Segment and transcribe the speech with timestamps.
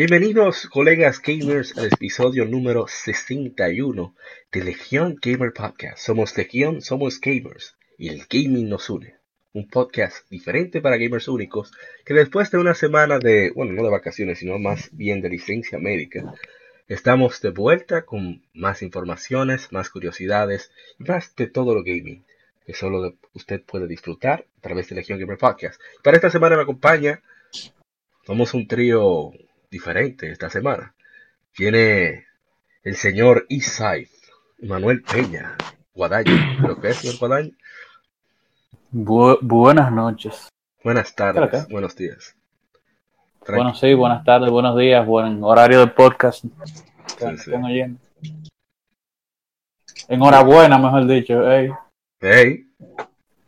[0.00, 4.14] Bienvenidos, colegas gamers, al episodio número 61
[4.50, 5.98] de Legión Gamer Podcast.
[5.98, 9.16] Somos Legión, somos gamers y el gaming nos une.
[9.52, 11.70] Un podcast diferente para gamers únicos
[12.06, 15.78] que después de una semana de, bueno, no de vacaciones, sino más bien de licencia
[15.78, 16.32] médica,
[16.88, 22.24] estamos de vuelta con más informaciones, más curiosidades y más de todo lo gaming
[22.64, 25.78] que solo usted puede disfrutar a través de Legión Gamer Podcast.
[26.02, 27.20] Para esta semana me acompaña,
[28.24, 29.32] somos un trío
[29.70, 30.94] diferente esta semana.
[31.54, 32.26] Tiene
[32.82, 34.10] el señor Eastside,
[34.62, 35.56] Manuel Peña,
[35.94, 36.32] Guadaño.
[36.60, 37.52] ¿Lo que es, señor Guadaño?
[38.92, 40.48] buenas noches.
[40.82, 42.34] Buenas tardes, buenos días.
[43.46, 46.44] Bueno, sí, buenas tardes, buenos días, buen horario del podcast.
[50.08, 51.48] Enhorabuena, mejor dicho.
[51.48, 51.70] Hey.
[52.20, 52.66] Hey.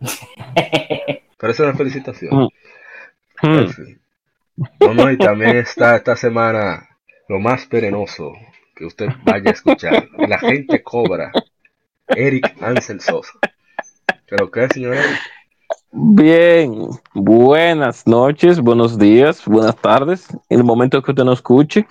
[1.38, 2.48] Pero es una felicitación.
[3.42, 4.01] Mm.
[4.56, 6.88] No, y también está esta semana
[7.28, 8.32] lo más perenoso
[8.74, 10.08] que usted vaya a escuchar.
[10.18, 11.32] La gente cobra.
[12.08, 13.32] Eric Ansel Sosa.
[14.28, 15.20] ¿Pero qué, señor Eric?
[15.94, 20.28] Bien, buenas noches, buenos días, buenas tardes.
[20.48, 21.86] En el momento que usted nos escuche,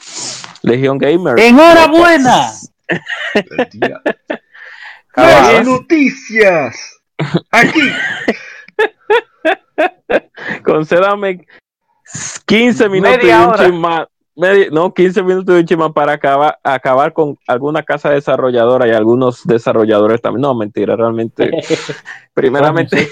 [0.63, 1.39] Legión Gamer.
[1.39, 2.51] ¡Enhorabuena!
[5.15, 6.99] ¡Hay noticias!
[7.51, 7.91] Aquí.
[10.63, 11.45] Concédame
[12.51, 14.07] 15 minutos y un chisma,
[14.71, 20.21] no, 15 minutos y un para acabar, acabar con alguna casa desarrolladora y algunos desarrolladores
[20.21, 20.41] también.
[20.41, 21.49] No, mentira, realmente.
[22.33, 23.07] primeramente,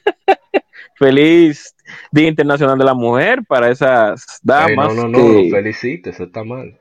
[0.96, 1.74] feliz
[2.10, 4.94] Día Internacional de la Mujer para esas damas.
[4.94, 6.80] no, no, no, no felicite, eso está mal.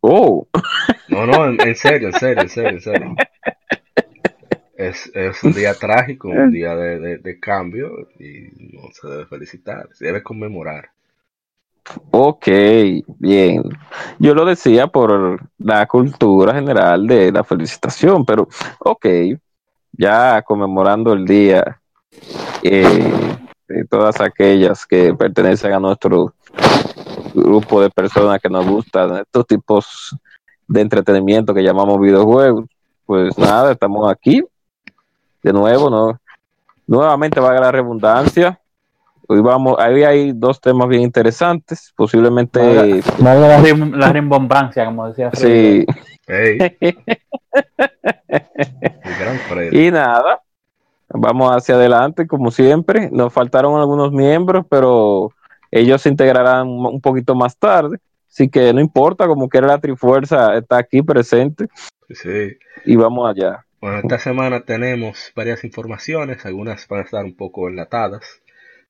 [0.00, 0.46] Oh.
[1.08, 3.16] no, no, en, serio, en serio, en serio, en serio.
[4.76, 9.88] Es, es, un día trágico, un día de, de, cambio y no se debe felicitar,
[9.92, 10.90] se debe conmemorar.
[12.10, 12.48] Ok,
[13.18, 13.62] bien.
[14.18, 18.48] Yo lo decía por la cultura general de la felicitación, pero
[18.80, 19.06] ok,
[19.92, 21.80] ya conmemorando el día
[22.62, 23.12] eh,
[23.68, 26.34] de todas aquellas que pertenecen a nuestro
[27.32, 30.16] grupo de personas que nos gustan estos tipos
[30.66, 32.64] de entretenimiento que llamamos videojuegos,
[33.06, 34.42] pues nada, estamos aquí
[35.44, 36.18] de nuevo, ¿no?
[36.86, 38.58] Nuevamente valga la redundancia.
[39.28, 43.02] Hoy vamos, ahí hay dos temas bien interesantes, posiblemente...
[43.18, 45.86] Valga la, rimbombancia, como decía Sí.
[49.72, 50.40] y nada,
[51.08, 53.10] vamos hacia adelante, como siempre.
[53.12, 55.30] Nos faltaron algunos miembros, pero
[55.70, 57.98] ellos se integrarán un poquito más tarde.
[58.28, 61.68] Así que no importa, como quiera la Trifuerza está aquí presente.
[62.10, 62.56] Sí.
[62.84, 63.64] Y vamos allá.
[63.84, 68.40] Bueno, esta semana tenemos varias informaciones, algunas van a estar un poco enlatadas,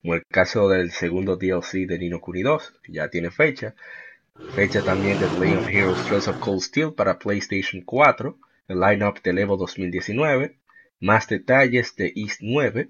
[0.00, 3.74] como el caso del segundo DLC de Nino Kuni 2, que ya tiene fecha,
[4.54, 8.38] fecha también de The of Heroes Trails of Cold Steel para PlayStation 4,
[8.68, 10.58] el lineup de Evo 2019,
[11.00, 12.88] más detalles de East 9,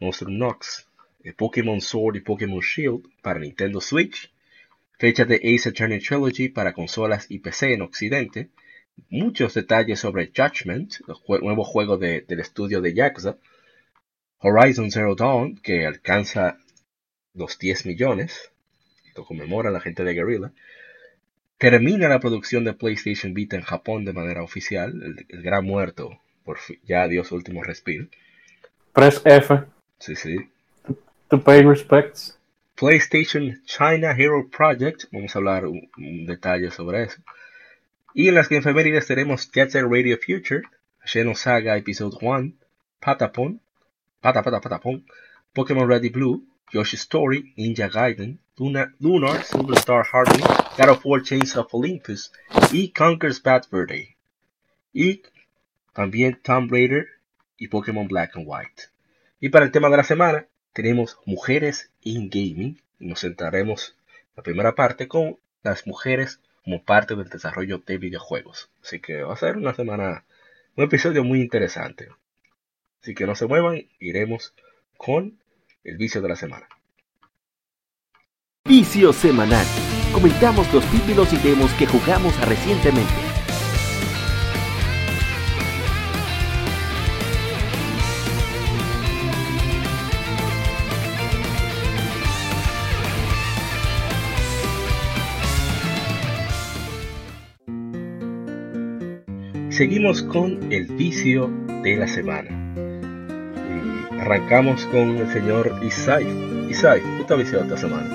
[0.00, 0.88] Monstrum Nox,
[1.36, 4.32] Pokémon Sword y Pokémon Shield para Nintendo Switch,
[4.98, 8.48] fecha de Ace Attorney Trilogy para consolas y PC en Occidente,
[9.10, 13.36] muchos detalles sobre Judgment, el nuevo juego del estudio de Yakuza,
[14.40, 16.58] Horizon Zero Dawn, que alcanza
[17.34, 18.50] los 10 millones,
[19.16, 20.52] lo conmemora la gente de Guerrilla,
[21.58, 24.92] termina la producción de PlayStation Vita en Japón de manera oficial,
[25.28, 28.06] el, gran muerto, por ya dio su último respiro.
[28.92, 29.54] Press F.
[29.98, 30.36] Sí, sí.
[31.28, 32.38] To pay respects.
[32.76, 37.20] PlayStation China Hero Project, vamos a hablar un detalle sobre eso.
[38.18, 40.62] Y en las efemérides tenemos Jet Set Radio Future,
[41.36, 42.52] Saga Episode 1,
[42.98, 43.60] Patapon,
[44.20, 45.06] Pata Pata Patapon,
[45.52, 50.42] Pokémon Ready Blue, Yoshi's Story, Ninja Gaiden, Lunar, Lunar Silver Star Harmony,
[50.76, 52.32] God of War Chains of Olympus
[52.72, 54.16] y Conquer's Bad Verde.
[54.92, 55.22] Y
[55.92, 57.06] también Tomb Raider
[57.56, 58.88] y Pokémon Black and White.
[59.38, 63.96] Y para el tema de la semana tenemos mujeres in gaming y nos centraremos
[64.34, 68.68] la primera parte con las mujeres como parte del desarrollo de videojuegos.
[68.82, 70.26] Así que va a ser una semana,
[70.76, 72.10] un episodio muy interesante.
[73.00, 74.52] Así que no se muevan, iremos
[74.98, 75.38] con
[75.82, 76.68] el vicio de la semana.
[78.66, 79.64] Vicio Semanal.
[80.12, 83.27] Comentamos los títulos y demos que jugamos recientemente.
[99.78, 101.48] Seguimos con el vicio
[101.84, 102.50] de la semana.
[103.54, 106.26] Y arrancamos con el señor Isai.
[106.68, 108.08] Isai, ¿qué te ha viciado esta semana?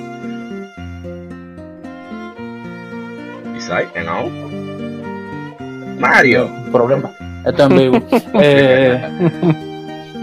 [3.57, 4.29] Isai, no?
[6.01, 6.49] Mario.
[6.69, 7.09] Problema.
[7.45, 8.05] Esto en vivo.
[8.41, 9.01] Eh,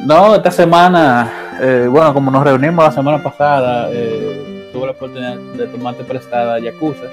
[0.04, 5.38] no, esta semana, eh, bueno, como nos reunimos la semana pasada, eh, tuve la oportunidad
[5.56, 7.06] de tomarte prestada Yakuza.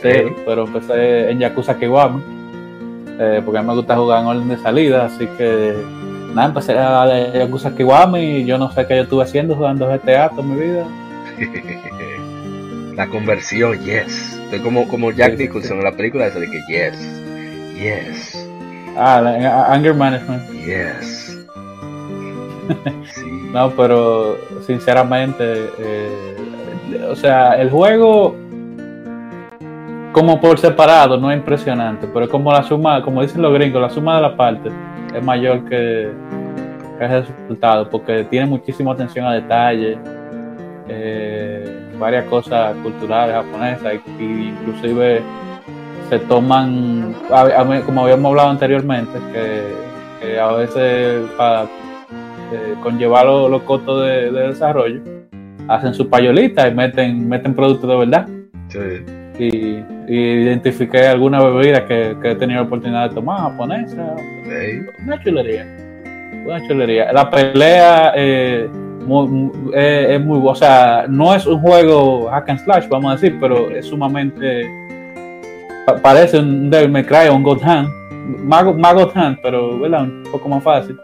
[0.00, 2.43] Sí, pero empecé en Yakuza Kiwami
[3.18, 5.74] eh, porque a mí me gusta jugar en orden de salida, así que
[6.34, 10.30] nada, empecé a Yakuza Kiwami y yo no sé qué yo estuve haciendo jugando GTA
[10.30, 10.86] toda mi vida.
[12.96, 14.38] la conversión, yes.
[14.44, 16.98] Estoy como, como Jack Nicholson en la película esa de que yes,
[17.76, 18.48] yes.
[18.96, 20.50] Ah, la, Anger Management.
[20.64, 21.38] Yes.
[23.52, 24.36] No, pero
[24.66, 28.34] sinceramente, eh, o sea, el juego
[30.14, 33.82] como por separado no es impresionante, pero es como la suma, como dicen los gringos,
[33.82, 34.72] la suma de las partes
[35.12, 36.08] es mayor que,
[37.00, 39.98] el resultado, porque tiene muchísima atención a detalle,
[40.88, 45.20] eh, varias cosas culturales japonesas, y, inclusive
[46.08, 47.14] se toman,
[47.84, 55.02] como habíamos hablado anteriormente, que, a veces para eh, conllevar los, costos de, desarrollo,
[55.66, 58.28] hacen su payolita y meten, meten productos de verdad.
[59.38, 64.14] Y, identifiqué alguna bebida que, he tenido la oportunidad de tomar, japonesa.
[65.04, 65.66] Una chulería.
[66.44, 67.12] Una chulería.
[67.12, 68.68] La pelea eh,
[69.74, 70.40] eh, es muy.
[70.44, 74.68] O sea, no es un juego hack and slash, vamos a decir, pero es sumamente.
[76.02, 77.88] parece un Devil May Cry o un God Hand.
[78.44, 80.98] Más, God Hand, pero un poco más fácil.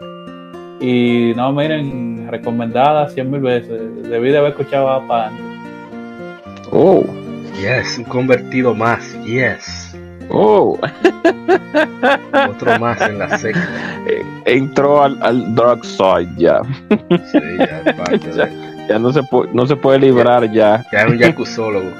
[0.79, 4.09] Y no, miren, recomendada 100 mil veces.
[4.09, 5.33] Debí de haber escuchado a Pan.
[6.71, 7.03] Oh.
[7.59, 9.95] Yes, un convertido más, yes.
[10.29, 10.79] Oh.
[12.49, 13.67] Otro más en la secta.
[14.45, 16.61] Entró al, al dark side ya.
[17.31, 18.49] Sí, ya parte ya,
[18.87, 20.85] ya, no se puede, no se puede librar ya.
[20.91, 21.91] Ya, es un yacuzólogo.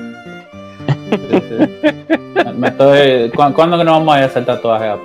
[2.57, 4.98] Me estoy, ¿Cuándo que no vamos a ir a hacer tatuajes,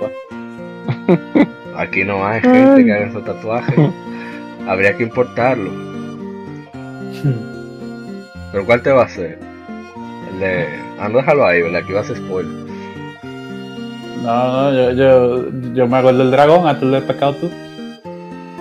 [1.75, 3.77] Aquí no hay gente que haga esos tatuajes.
[4.67, 5.71] Habría que importarlo.
[8.51, 9.46] ¿Pero cuál te va a hacer?
[10.39, 10.67] De.
[10.99, 11.83] Ah, no déjalo ahí, ¿verdad?
[11.85, 12.67] Que ibas a spoiler.
[14.23, 17.49] No, no, yo, yo, yo me acuerdo del dragón, a tú le pecado tú.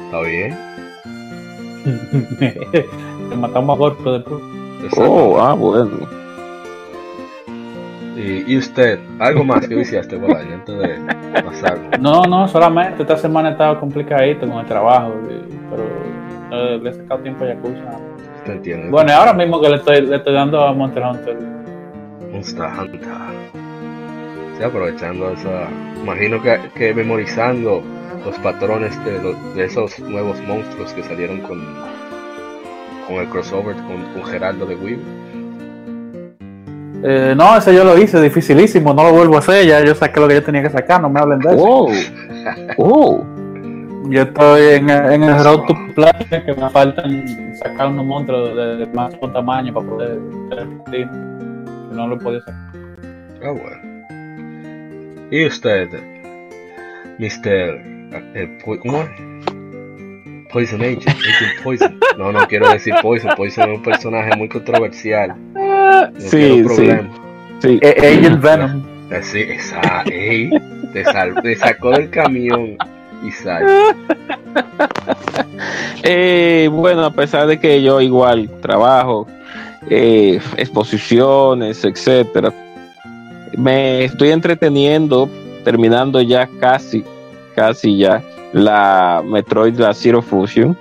[0.05, 0.57] Está bien.
[3.31, 4.43] Te matamos a golpe después.
[4.99, 5.91] Oh, ah, bueno.
[8.17, 8.99] ¿Y, ¿Y, usted?
[9.19, 12.01] ¿Algo más que viciaste por ahí antes de pasar?
[12.01, 15.13] No, no, solamente esta semana he estado complicadito con el trabajo,
[15.71, 17.99] pero le he sacado tiempo a Yakuza.
[18.45, 18.91] Te entiendo.
[18.91, 21.56] Bueno, ahora mismo que le estoy, le estoy dando a Monster Hunter
[22.37, 23.01] Monster Hunter.
[24.59, 25.69] Sí, aprovechando esa.
[26.03, 27.83] Imagino que, que memorizando
[28.25, 31.61] los patrones de, esos nuevos monstruos que salieron con,
[33.09, 35.27] con el crossover con, Geraldo de Weaver.
[37.05, 40.21] Eh, no, ese yo lo hice, dificilísimo, no lo vuelvo a hacer, ya yo saqué
[40.21, 41.87] lo que yo tenía que sacar, no me hablen de eso.
[44.09, 46.13] Yo estoy en, en el Road to Play,
[46.45, 47.27] que me faltan
[47.57, 50.21] sacar unos monstruos de, más con tamaño para poder
[51.97, 52.73] no lo podía sacar.
[53.43, 55.27] Ah, bueno.
[55.31, 55.89] ¿Y usted,
[57.19, 57.81] Mr.
[58.35, 59.05] Eh, ¿Cómo
[60.53, 62.01] Poison Agent, Agent Poison.
[62.17, 63.31] No, no quiero decir Poison.
[63.37, 65.35] Poison es un personaje muy controversial.
[65.55, 66.91] No sí, sí.
[67.61, 67.79] sí.
[67.83, 68.83] Eh, Agent Venom.
[69.11, 70.51] Eh, sí, esa, ey,
[70.93, 71.05] te,
[71.43, 72.77] te sacó del camión
[73.23, 73.65] y sal.
[76.03, 79.27] Eh, bueno, a pesar de que yo igual trabajo
[79.89, 82.53] eh, exposiciones, etcétera.
[83.57, 85.29] Me estoy entreteniendo,
[85.65, 87.05] terminando ya casi,
[87.55, 90.77] casi ya la Metroid la Zero Fusion.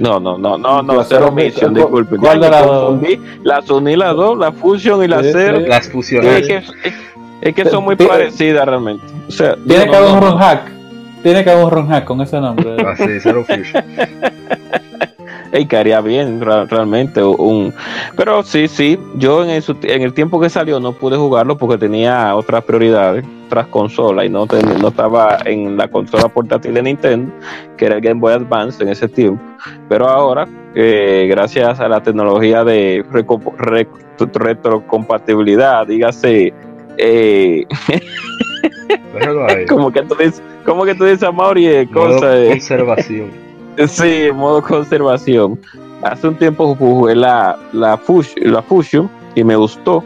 [0.00, 2.16] no, no, no, no, no, Zero, Mission, disculpe.
[2.16, 3.00] ¿Cuál de las dos?
[3.42, 5.60] La Sony, la 2, la Fusion y la Zero.
[5.60, 6.64] Las fusiones.
[7.42, 9.04] Es que, son muy parecidas realmente.
[9.26, 10.70] O sea, tiene que haber un run hack.
[11.22, 12.76] Tiene que haber un hack con ese nombre.
[12.84, 13.84] Ah, sí, Zero Fusion.
[15.52, 17.74] y quedaría bien realmente un
[18.16, 21.78] pero sí sí yo en el, en el tiempo que salió no pude jugarlo porque
[21.78, 24.46] tenía otras prioridades otras consolas y no,
[24.80, 27.32] no estaba en la consola portátil de Nintendo
[27.76, 29.42] que era el Game Boy Advance en ese tiempo.
[29.88, 33.04] Pero ahora eh, gracias a la tecnología de
[34.18, 36.54] retrocompatibilidad dígase
[36.96, 37.64] eh,
[39.68, 43.30] como que tú dices como que tú dices Mauri cosa de conservación
[43.88, 45.58] Sí, modo conservación.
[46.02, 50.02] Hace un tiempo jugué la, la, Fusion, la Fusion y me gustó.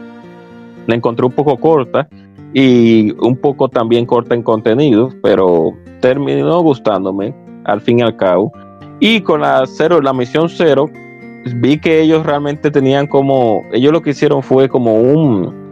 [0.87, 2.07] La encontré un poco corta
[2.53, 7.33] y un poco también corta en contenido, pero terminó gustándome
[7.65, 8.51] al fin y al cabo.
[8.99, 10.89] Y con la cero, la misión cero,
[11.57, 15.64] vi que ellos realmente tenían como, ellos lo que hicieron fue como un,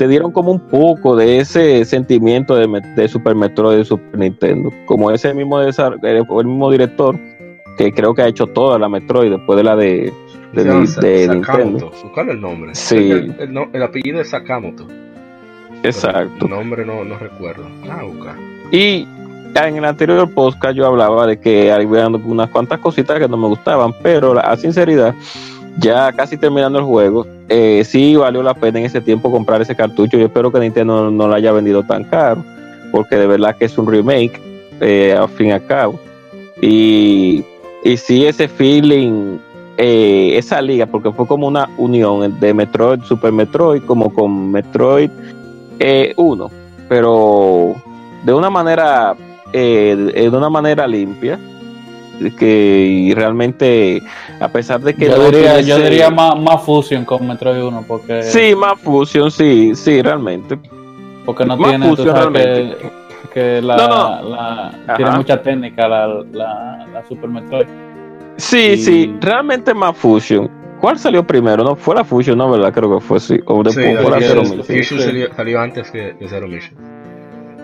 [0.00, 5.10] te dieron como un poco de ese sentimiento de, Super Metroid de Super Nintendo, como
[5.10, 7.18] ese mismo, el mismo director
[7.76, 10.10] que creo que ha hecho toda la Metroid después de la de,
[10.54, 11.92] de, Nintendo.
[12.14, 12.74] ¿Cuál es el nombre?
[12.74, 13.10] Sí.
[13.10, 14.86] El, apellido es Sakamoto.
[15.82, 16.46] Exacto.
[16.46, 17.66] El nombre no, no recuerdo.
[17.90, 18.02] Ah,
[18.70, 19.06] Y
[19.54, 23.48] en el anterior podcast yo hablaba de que había unas cuantas cositas que no me
[23.48, 25.14] gustaban, pero a sinceridad
[25.80, 29.74] ya casi terminando el juego, eh, sí valió la pena en ese tiempo comprar ese
[29.74, 30.18] cartucho.
[30.18, 32.44] Yo espero que Nintendo no, lo haya vendido tan caro,
[32.92, 34.40] porque de verdad que es un remake,
[34.80, 35.98] eh, al fin y al cabo.
[36.60, 37.44] Y,
[37.82, 39.38] y sí, ese feeling,
[39.78, 45.10] eh, esa liga, porque fue como una unión de Metroid, Super Metroid, como con Metroid
[46.16, 46.50] 1,
[46.88, 47.74] pero
[48.24, 49.16] de una manera,
[49.50, 51.38] de una manera limpia
[52.38, 54.02] que realmente
[54.40, 58.22] a pesar de que yo diría, yo diría más, más Fusion con Metroid 1 porque
[58.22, 60.58] sí más Fusion sí sí realmente
[61.24, 61.94] porque no tiene
[63.32, 67.66] que, la, tiene mucha técnica la, la, Super Metroid
[68.36, 71.62] sí sí realmente más Fusion ¿Cuál salió primero?
[71.62, 72.50] No, fue la Fusion, ¿no?
[72.50, 72.72] ¿Verdad?
[72.72, 73.38] Creo que fue sí.
[73.44, 74.64] O después sí, fue la Zero Mission.
[74.64, 76.74] Fusion salió, salió, antes que, que Zero Mission.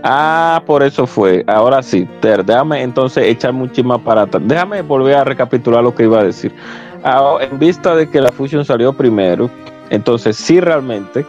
[0.09, 1.43] Ah, por eso fue.
[1.49, 4.41] Ahora sí, Ter, déjame entonces echar muchísimo para atrás.
[4.47, 6.53] Déjame volver a recapitular lo que iba a decir.
[7.41, 9.51] en vista de que la Fusion salió primero,
[9.91, 11.27] entonces sí realmente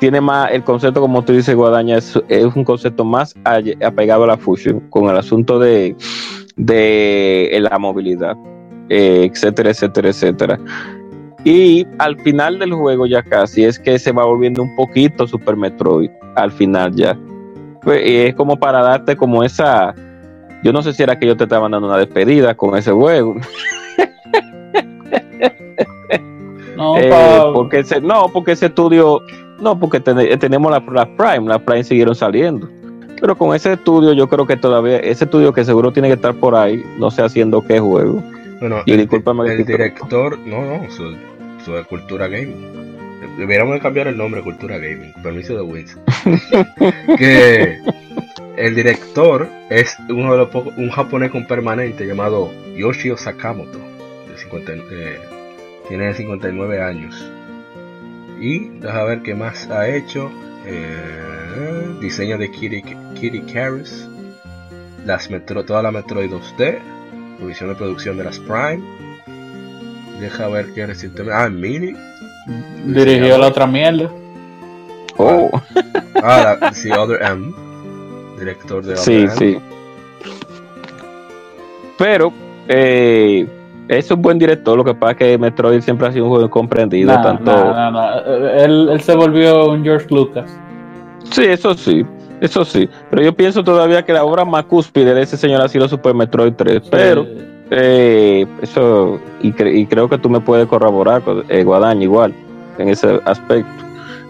[0.00, 2.14] tiene más el concepto, como tú dices, Guadaña, es,
[2.54, 3.34] un concepto más
[3.80, 5.96] apegado a la Fusion con el asunto de,
[6.56, 8.36] de la movilidad,
[8.90, 10.60] eh, etcétera, etcétera, etcétera.
[11.44, 15.56] Y al final del juego ya casi es que se va volviendo un poquito Super
[15.56, 17.16] Metroid, al final ya
[17.86, 19.94] es como para darte como esa.
[20.62, 23.36] Yo no sé si era que yo te estaba dando una despedida con ese juego.
[26.76, 27.10] No, eh,
[27.52, 29.20] porque ese, no, porque ese estudio,
[29.60, 32.70] no, porque tenemos las la Prime, las Prime siguieron saliendo.
[33.20, 36.34] Pero con ese estudio, yo creo que todavía, ese estudio que seguro tiene que estar
[36.34, 38.22] por ahí, no sé haciendo qué juego.
[38.60, 41.14] Bueno, y el, el director, no, no, su,
[41.66, 42.89] su Cultura Gaming.
[43.40, 45.96] Deberíamos cambiar el nombre Cultura Gaming, permiso de Wins.
[47.16, 47.78] que
[48.58, 53.78] el director es uno de los pocos, un japonés con permanente llamado Yoshio Sakamoto.
[53.78, 55.18] De
[55.88, 57.32] tiene 59 años.
[58.38, 60.30] Y deja ver qué más ha hecho.
[60.66, 62.82] Eh, diseño de Kitty,
[63.14, 64.06] Kitty Caris.
[65.06, 66.78] Las metro, toda la Metroid 2D.
[67.38, 68.82] Provisión de producción de las Prime.
[70.20, 71.34] Deja ver qué recientemente.
[71.34, 71.94] Ah, Mini
[72.84, 74.10] Dirigió la otra mierda.
[75.16, 75.50] Oh.
[76.22, 77.52] Ah, la, sí, Other M.
[78.38, 79.58] Director de Sí, sí.
[81.98, 82.32] Pero,
[82.68, 83.46] eh,
[83.88, 84.76] es un buen director.
[84.76, 87.12] Lo que pasa es que Metroid siempre ha sido un juego comprendido.
[87.22, 87.52] tanto...
[88.56, 90.50] Él, él se volvió un George Lucas.
[91.30, 92.04] Sí, eso sí.
[92.40, 95.68] Eso sí, pero yo pienso todavía que la obra más cúspide de ese señor ha
[95.68, 96.88] sido Super Metroid 3.
[96.90, 99.52] Pero eh, eso, y,
[99.86, 102.34] creo que tú me puedes corroborar, eh, Guadaña, igual,
[102.78, 103.84] en ese aspecto.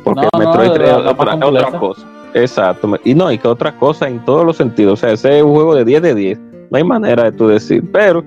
[0.04, 2.06] Porque Metroid 3 es otra, cosa.
[2.34, 2.98] Exacto.
[3.04, 4.94] Y no, y que otra cosa en todos los sentidos.
[4.94, 6.40] O sea, ese es un juego de 10 de 10.
[6.70, 7.84] No hay manera de tú decir.
[7.92, 8.24] Pero,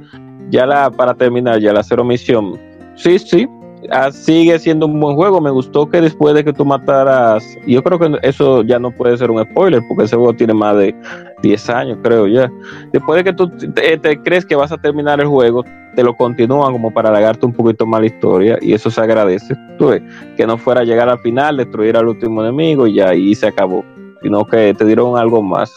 [0.50, 2.60] ya la, para terminar, ya la cero misión.
[2.96, 3.48] Sí, sí,
[3.92, 5.42] Ah, sigue siendo un buen juego.
[5.42, 9.18] Me gustó que después de que tú mataras, yo creo que eso ya no puede
[9.18, 10.96] ser un spoiler, porque ese juego tiene más de
[11.42, 12.52] 10 años, creo ya.
[12.92, 15.64] Después de que tú te, crees que vas a terminar el juego,
[15.96, 19.56] te lo continúan como para alargarte un poquito más la historia, y eso se agradece.
[19.78, 19.92] Tú
[20.38, 23.48] que no fuera a llegar al final, destruir al último enemigo y ya ahí se
[23.48, 23.84] acabó,
[24.22, 25.72] sino que te dieron algo más.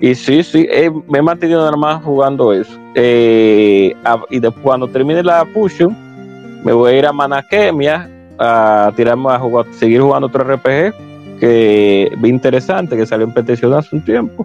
[0.00, 2.78] Y sí, sí, eh, me he mantenido nada más jugando eso.
[2.94, 3.94] Eh,
[4.30, 6.05] y después, cuando termine la fusion,
[6.66, 10.92] me voy a ir a Manaquemia a tirarme a jugar, seguir jugando otro RPG
[11.38, 14.44] que vi interesante, que salió en petición hace un tiempo.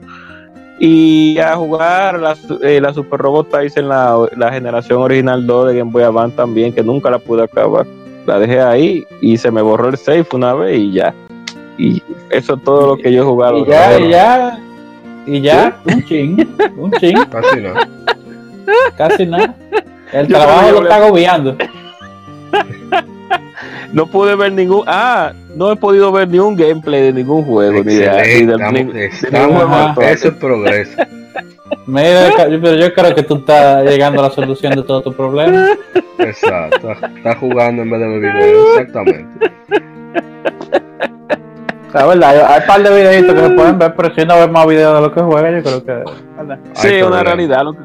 [0.79, 5.77] y a jugar la, eh, la Super Robot Tyson, la, la generación original 2 de
[5.79, 7.87] Game Boy Advance también, que nunca la pude acabar.
[8.27, 11.15] La dejé ahí y se me borró el save una vez y ya.
[11.79, 13.57] Y eso es todo lo que yo he jugado.
[13.57, 14.59] Y ya, y ya,
[15.25, 16.37] y ya, un ching,
[16.77, 17.73] un ching, Casi no.
[18.95, 19.55] casi nada.
[20.13, 21.57] El Yo trabajo lo está agobiando.
[23.93, 24.83] No pude ver ningún.
[24.87, 27.83] Ah, no he podido ver ni un gameplay de ningún juego.
[27.83, 30.07] Ni de, Estamos, ni- estamos- ningún actual.
[30.09, 31.01] eso es progreso.
[31.85, 35.77] Mira, pero yo creo que tú estás llegando a la solución de todos tus problemas.
[36.19, 36.91] Exacto.
[36.91, 38.67] Está jugando en vez de ver videos.
[38.77, 39.51] Exactamente.
[41.93, 44.49] La verdad, hay, un par de videitos que se pueden ver, pero si no ves
[44.49, 45.91] más videos de lo que juega, yo creo que.
[46.37, 46.59] ¿verdad?
[46.73, 47.23] Sí, es una problema.
[47.23, 47.63] realidad.
[47.65, 47.79] Lo que,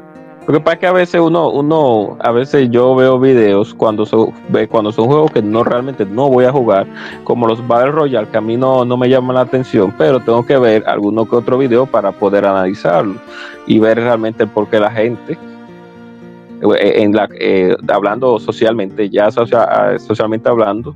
[0.47, 4.05] lo que pasa es que a veces uno, uno, a veces yo veo videos cuando
[4.05, 4.31] son,
[4.69, 6.87] cuando son juegos que no realmente no voy a jugar,
[7.25, 10.45] como los Battle Royale, que a mí no, no me llaman la atención, pero tengo
[10.45, 13.15] que ver alguno que otro video para poder analizarlo
[13.65, 15.37] y ver realmente por qué la gente,
[16.79, 20.95] eh, en la, eh, hablando socialmente, ya socia- ah, socialmente hablando,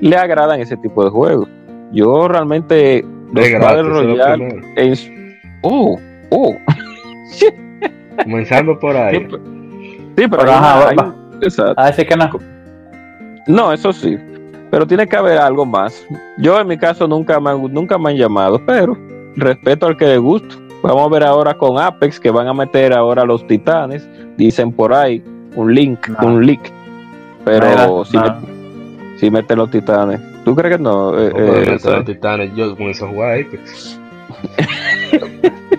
[0.00, 1.48] le agradan ese tipo de juegos.
[1.92, 3.86] Yo realmente los Battle es
[4.16, 5.98] Royale, en- oh,
[6.30, 6.54] oh.
[8.22, 9.16] Comenzando por ahí.
[9.18, 9.42] Sí, pero-
[10.16, 11.04] sí, pero ajá, va- hay va.
[11.04, 11.74] un- exacto.
[11.80, 12.30] A decir que no.
[13.46, 14.16] No, eso sí.
[14.70, 16.06] Pero tiene que haber algo más.
[16.38, 18.96] Yo en mi caso nunca me, han- nunca me han llamado, pero
[19.36, 20.54] respeto al que le gusta.
[20.82, 24.08] Vamos a ver ahora con Apex que van a meter ahora los titanes.
[24.36, 25.22] Dicen por ahí
[25.56, 26.28] un link, No.
[26.28, 26.72] un leak.
[27.44, 28.22] Pero si, no.
[28.24, 30.20] met- si meten los titanes.
[30.44, 31.18] ¿Tú crees que no?
[31.18, 32.54] Eh, No eh, los titanes.
[32.54, 33.44] Yo comencé a jugar ahí.
[33.44, 34.00] Pues.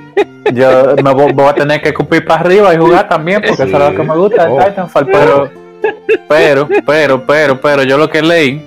[0.54, 3.64] Yo me voy, a tener que escupir para arriba y jugar también, porque Sí.
[3.70, 4.64] eso es lo que me gusta de Oh.
[4.64, 5.06] Titanfall.
[5.08, 5.50] Pero,
[6.28, 8.62] pero, pero, pero, pero, yo lo que leí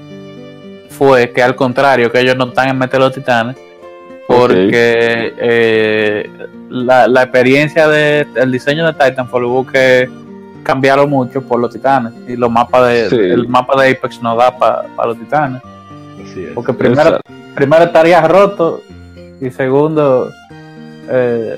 [0.91, 3.57] fue que al contrario, que ellos no están en meter los titanes,
[4.27, 6.31] porque eh,
[6.71, 10.09] la, la experiencia del diseño de Titanfall hubo que
[10.63, 12.13] cambiarlo mucho por los titanes.
[12.27, 13.17] Y los mapas de, Sí.
[13.17, 15.61] el mapa de Apex no da para los titanes.
[16.25, 16.53] Así es.
[16.55, 17.33] Porque primero, Exacto.
[17.55, 18.81] primero estaría roto
[19.41, 20.31] y segundo
[21.11, 21.57] eh,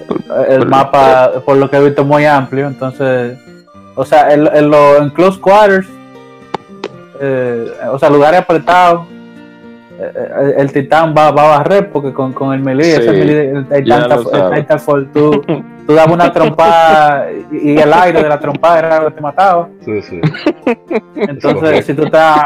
[0.49, 3.39] el mapa por lo que he visto muy amplio entonces
[3.95, 5.87] o sea en, en, lo- en close quarters
[7.21, 9.07] eh, o sea lugares apretados
[9.99, 13.13] eh, eh, el titán va, va a barrer porque con, con el melee, Sí, ese
[13.13, 13.97] melee, el, lo
[14.51, 14.55] el.
[14.61, 15.43] Titanfall, tú,
[15.87, 19.21] tú dabas una trompada y, y el aire de la trompada era lo que te
[19.23, 19.69] mataba.
[19.83, 20.21] Sí, sí.
[21.15, 22.39] Entonces, si tú estás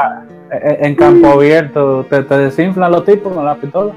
[0.52, 3.92] en, en campo abierto, te, te desinflan los tipos con la pistola.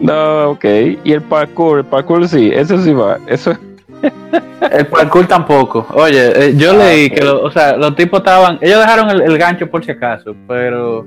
[0.00, 0.64] No, ok.
[1.04, 3.18] Y el parkour, el parkour sí, eso sí va.
[3.26, 3.52] Eso
[4.70, 5.86] El parkour tampoco.
[5.94, 9.22] Oye, eh, yo Ah, leí que lo- o sea, los tipos estaban, ellos dejaron el,
[9.22, 11.04] el gancho por si acaso, pero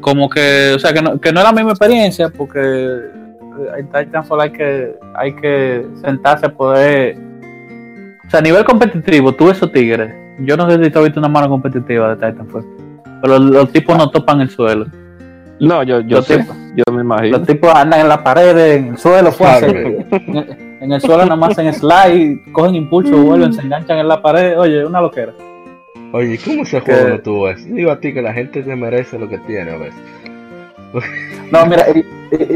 [0.00, 3.86] como que, o sea, que no, que no es la misma experiencia porque eh, en
[3.92, 7.16] Titanfall hay que, hay que sentarse a poder,
[8.26, 11.20] o sea, a nivel competitivo, tú esos tigres, yo no sé si tú has visto
[11.20, 12.64] una mano competitiva de Titanfall,
[13.22, 14.86] pero los, los tipos no topan el suelo,
[15.58, 17.38] No, yo, yo Los sé, tipos- yo me imagino.
[17.38, 21.22] los tipos andan en la pared, en el suelo, fue Claro, en, en el suelo
[21.24, 25.32] nada más en slide, cogen impulso, vuelven, se enganchan en la pared, oye, una loquera.
[26.12, 27.64] Oye, ¿cómo ese Que- juego no tuvo eso?
[27.68, 30.00] Digo a ti que la gente se merece lo que tiene a veces.
[31.50, 31.98] No, mira, y,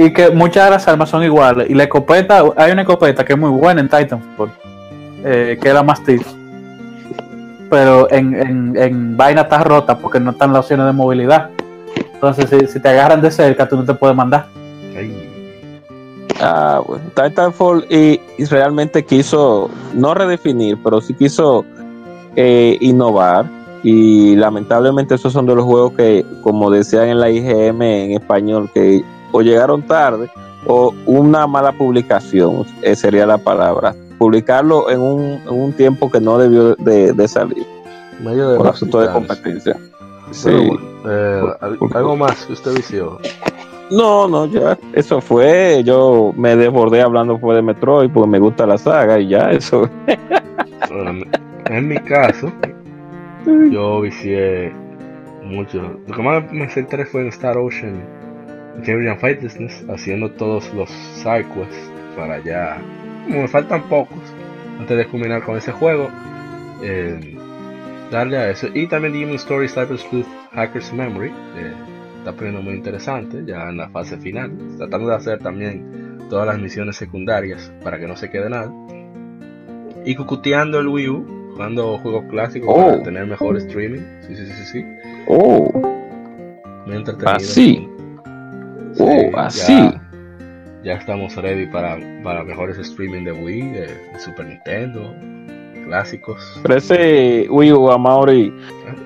[0.03, 1.71] y- y que muchas de las armas son iguales.
[1.71, 4.51] Y la escopeta, hay una escopeta que es muy buena en Titanfall,
[5.25, 6.27] eh, que es la Mastiff.
[7.71, 11.51] Pero en, en, en vaina está rota porque no están las opciones de movilidad.
[12.23, 14.47] Entonces, si, si te agarran de cerca, tú no te puedes mandar.
[14.95, 15.31] Ay,
[16.41, 17.05] Ah, bueno.
[17.15, 21.65] Titanfall y, y realmente quiso, no redefinir, pero sí quiso
[22.37, 23.47] eh, innovar.
[23.83, 28.71] Y lamentablemente esos son de los juegos que, como decían en la IGM en español,
[28.75, 29.03] que
[29.33, 30.31] o llegaron tarde
[30.67, 33.95] o una mala publicación, eh, sería la palabra.
[34.19, 37.67] Publicarlo en un, en un tiempo que no debió de, de salir,
[38.23, 39.79] medio de por asunto de competencia.
[40.31, 40.43] Sí.
[40.45, 41.43] Pero bueno, eh,
[41.95, 43.19] algo más que usted vició.
[43.91, 48.65] No, no, ya, eso fue, yo me desbordé hablando fue de Metroid porque me gusta
[48.65, 49.89] la saga y ya, eso.
[51.69, 52.53] En- mi caso,
[53.71, 54.73] yo vicié
[55.45, 55.97] mucho.
[56.07, 58.01] Lo que más me centré fue en Star Ocean
[58.77, 62.79] Intelligent Fightlessness, haciendo todos los side quests para ya.
[63.27, 64.19] Como me faltan pocos
[64.79, 66.09] antes de culminar con ese juego,
[66.83, 67.37] eh,
[68.11, 68.69] darle a eso.
[68.75, 71.73] Y también Demon Story Cyber Sleuth Hacker's Memory, eh,
[72.19, 76.59] está poniendo muy interesante ya en la fase final, tratando de hacer también todas las
[76.59, 78.73] misiones secundarias para que no se quede nada.
[80.05, 82.91] Y cucuteando el Wii U, jugando juegos clásicos Oh.
[82.91, 84.01] para tener mejor streaming.
[84.27, 84.65] Sí, sí, sí, sí.
[84.73, 84.85] sí.
[85.27, 85.71] Oh,
[86.87, 87.37] Muy entretenido.
[87.37, 87.87] Así.
[88.93, 89.91] Sí, oh, ya así.
[90.83, 95.15] ya estamos ready para, para mejores streaming de Wii, de, de Super Nintendo,
[95.91, 96.61] clásicos.
[96.63, 98.55] Pero ese Wii U, Amaury,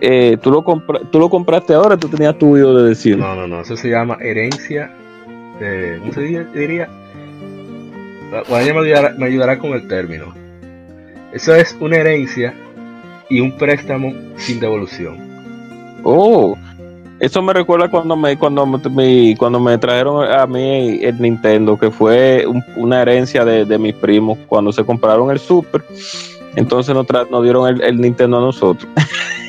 [0.02, 0.62] eh, ¿tú, lo
[1.10, 1.96] ¿tú lo compraste ahora?
[1.96, 3.16] ¿Tú tenías tu Wii U de decir?
[3.16, 4.90] No, no, no, eso se llama herencia.
[5.60, 6.44] Eh, ¿Cómo se diría?
[6.44, 6.88] diría?
[8.48, 10.34] Guadaña me ayudará, me ayudará con el término.
[11.32, 12.52] Eso es una herencia
[13.30, 15.16] y un préstamo sin devolución.
[16.02, 16.54] Oh,
[17.18, 21.90] eso me recuerda cuando me cuando me, cuando me trajeron a mí el Nintendo, que
[21.90, 25.82] fue un, una herencia de, de, mis primos cuando se compraron el Super.
[26.56, 28.88] Entonces nos, nos dieron el, el, Nintendo a nosotros.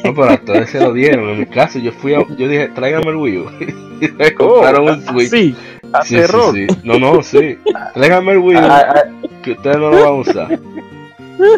[0.04, 1.28] No, pero a todos se lo dieron.
[1.30, 3.46] En mi caso, yo fui a, yo dije, tráigame el Wii U.
[4.02, 5.30] y me compraron oh, un Switch.
[5.32, 5.56] Sí,
[5.92, 6.54] a Sí, terror.
[6.54, 6.78] sí, sí.
[6.84, 7.58] No, no, sí.
[7.96, 10.48] Tráigame el Wii U, Hay, hay- que ustedes no lo van a usar.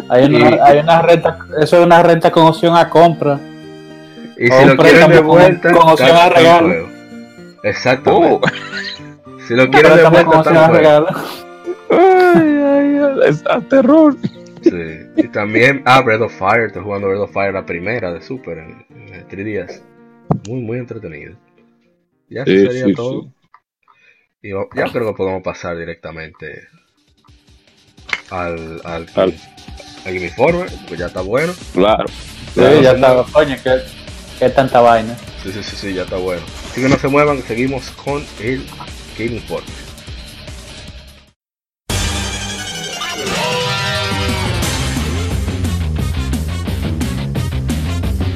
[0.08, 3.38] hay una, Y- hay una renta, eso es una renta con opción a compra.
[4.38, 6.88] Y si lo quieren de con- vuelta, con opción a regalo.
[7.64, 8.38] Exactamente.
[8.46, 9.40] Oh.
[9.46, 11.06] Si lo quieren de vuelta, con opción a regalo.
[11.90, 14.16] Ay, ay, ay, es a terror.
[14.62, 14.70] Sí.
[15.18, 18.58] Y también, ah, Breath of Fire, estoy jugando Breath of Fire la primera de Super
[18.58, 19.82] en, en 3 días.
[20.48, 21.36] Muy, muy entretenido.
[22.28, 23.22] Ya eso Sí, sería sí, todo.
[23.22, 23.28] sí.
[24.42, 26.68] Y yo- ya creo que podemos pasar directamente
[28.30, 29.34] al, al, Al-
[30.04, 31.52] al Game Informe, pues ya está bueno.
[31.72, 32.06] Claro.
[32.08, 33.82] Sí, Claro, ya está, coño, que,
[34.38, 35.16] que tanta vaina.
[35.42, 36.42] Sí, sí, sí, sí, ya está bueno.
[36.70, 38.64] Así que no se muevan, seguimos con el
[39.18, 39.66] Game Informe.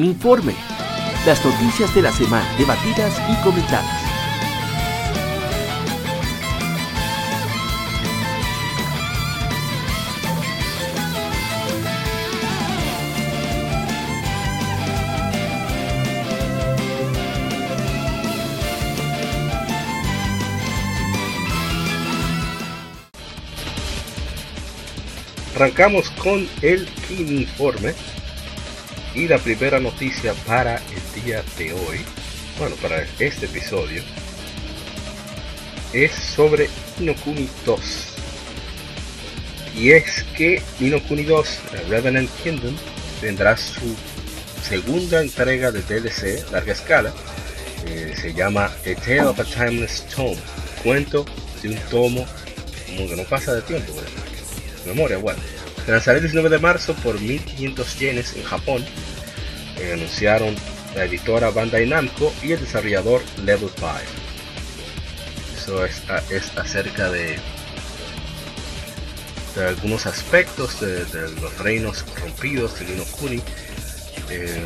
[0.00, 0.54] Informe.
[1.26, 4.12] Las noticias de la semana debatidas y comentadas.
[25.54, 27.94] Arrancamos con el Informe.
[29.14, 32.00] Y la primera noticia para el día de hoy,
[32.58, 34.02] bueno, para este episodio,
[35.92, 37.80] es sobre Inokuni 2.
[39.76, 42.74] Y es que Inokuni 2, eh, Revenant Kingdom,
[43.20, 43.94] tendrá su
[44.66, 47.12] segunda entrega de DLC larga escala.
[47.86, 50.36] eh, se llama A Tale of a Timeless Tome,
[50.84, 51.26] cuento
[51.62, 52.24] de un tomo
[52.86, 54.10] como que no pasa de tiempo, ¿verdad?
[54.86, 55.40] memoria, bueno.
[55.84, 58.84] Se lanzará el 19 de marzo por 1500 yenes en Japón.
[59.78, 60.54] Eh, anunciaron
[60.94, 63.88] la editora Bandai Namco y el desarrollador Level 5.
[65.56, 67.38] Eso es, a- es acerca de,
[69.56, 71.04] algunos aspectos de,
[71.40, 73.42] los reinos rompidos de Nino Kuni.
[74.30, 74.62] Eh,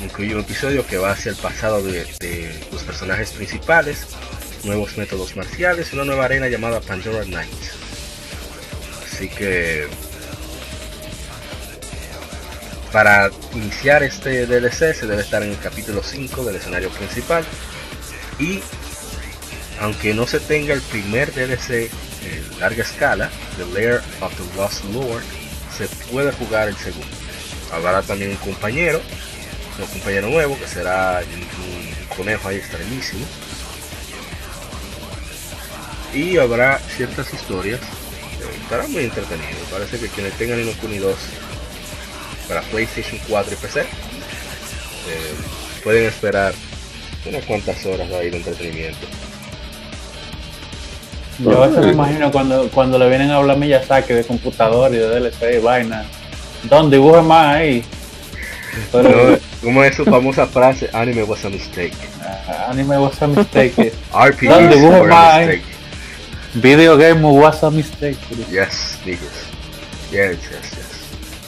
[0.00, 2.06] incluye un episodio que va hacia el pasado de,
[2.72, 4.06] los personajes principales,
[4.64, 7.50] nuevos métodos marciales y una nueva arena llamada Pandora Night.
[9.04, 9.86] Así que
[12.94, 17.44] para iniciar este DLC se debe estar en el capítulo 5 del escenario principal
[18.38, 18.60] y
[19.80, 21.90] aunque no se tenga el primer DLC
[22.22, 25.24] en larga escala, The Lair of the Lost Lord,
[25.76, 27.08] se puede jugar el segundo.
[27.72, 29.02] Habrá también un compañero,
[29.80, 33.26] un compañero nuevo que será un, conejo ahí extremísimo.
[36.14, 37.80] Y habrá ciertas historias.
[37.80, 39.58] eh, Estará muy entretenido.
[39.68, 41.16] Parece que quienes tengan Inokuni 2
[42.48, 43.86] para PlayStation 4 y PC eh,
[45.82, 46.54] pueden esperar
[47.26, 49.06] unas cuantas horas ahí de entretenimiento.
[51.38, 54.92] Yo a veces me imagino cuando, cuando le vienen a hablar a Miyazaki de computador
[54.94, 56.04] y de DLC y vaina.
[56.64, 57.84] Don, dibuje más ahí.
[58.92, 61.94] Pero, No, como es su famosa frase, anime was a mistake.
[62.22, 63.92] ah, Anime was a mistake.
[64.12, 65.62] RPG Don't is dibujo for a más, mistake.
[66.54, 68.18] Video game was a mistake.
[68.50, 69.48] Yes, niggas.
[70.12, 70.83] Yes, yes, yes.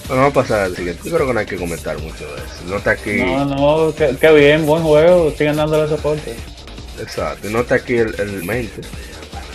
[0.09, 1.03] Bueno, vamos a pasar al siguiente.
[1.05, 2.65] Yo creo que no hay que comentar mucho de eso.
[2.67, 3.45] Nota aquí, No,
[3.89, 5.33] no, qué, qué bien, buen juego.
[5.37, 6.37] Sigan dándole soporte.
[7.01, 7.49] exacto.
[7.51, 8.83] Nota aquí el, el mente.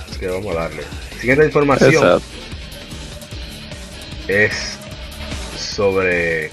[0.09, 0.83] Así que vamos a darle.
[1.19, 2.21] Siguiente información Exacto.
[4.27, 4.77] es
[5.57, 6.49] sobre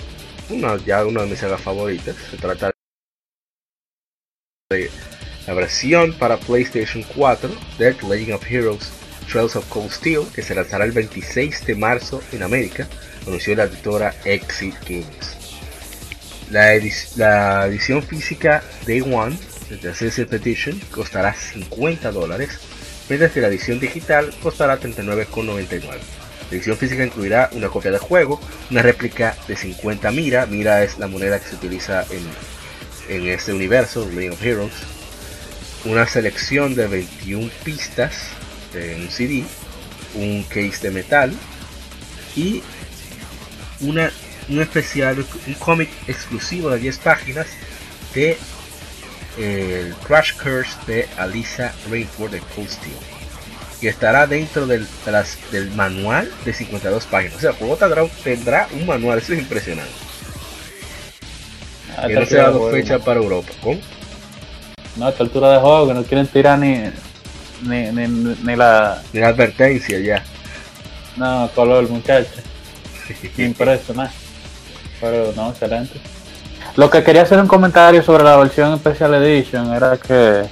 [0.51, 2.15] una, ya una de mis sagas favoritas.
[2.31, 2.71] Se trata
[4.71, 4.91] de
[5.47, 8.91] la versión para PlayStation 4 de The Legend of Heroes
[9.31, 12.87] Trails of Cold Steel, que se lanzará el 26 de marzo en América,
[13.27, 15.37] anunció la editora Exit Games.
[16.51, 19.37] La, edi- la edición física Day One
[19.69, 22.51] de la Ascended Edition costará 50 dólares,
[23.09, 25.83] mientras que la edición digital costará 39,99.
[26.51, 30.99] La edición física incluirá una copia del juego, una réplica de 50 Mira, Mira es
[30.99, 34.73] la moneda que se utiliza en, en este universo, Legend of Heroes,
[35.85, 38.15] una selección de 21 pistas
[38.75, 39.45] en un CD,
[40.15, 41.33] un case de metal
[42.35, 42.63] y
[43.81, 44.11] una,
[44.49, 47.47] un especial, un cómic exclusivo de 10 páginas
[48.15, 48.37] de
[49.39, 52.97] eh, el Crash Curse de Alisa Rainford de Cold Steel.
[53.81, 57.37] Y estará dentro del, de las- del manual de 52 páginas.
[57.37, 59.93] O sea, el juego tendrá, tendrá un manual, eso es impresionante.
[61.97, 63.49] A Que no se ha dado juego, fecha para Europa.
[63.63, 63.81] ¿Cómo?
[64.97, 66.77] No, a esta altura de juego que no quieren tirar ni,
[67.63, 69.01] ni, ni, ni la.
[69.13, 70.25] Ni la advertencia ya.
[71.17, 72.29] No, color, muchacho.
[73.39, 74.15] Impresionante.
[75.01, 76.01] Pero no, excelente.
[76.77, 80.45] Lo que quería hacer un comentario sobre la versión Special Edition era que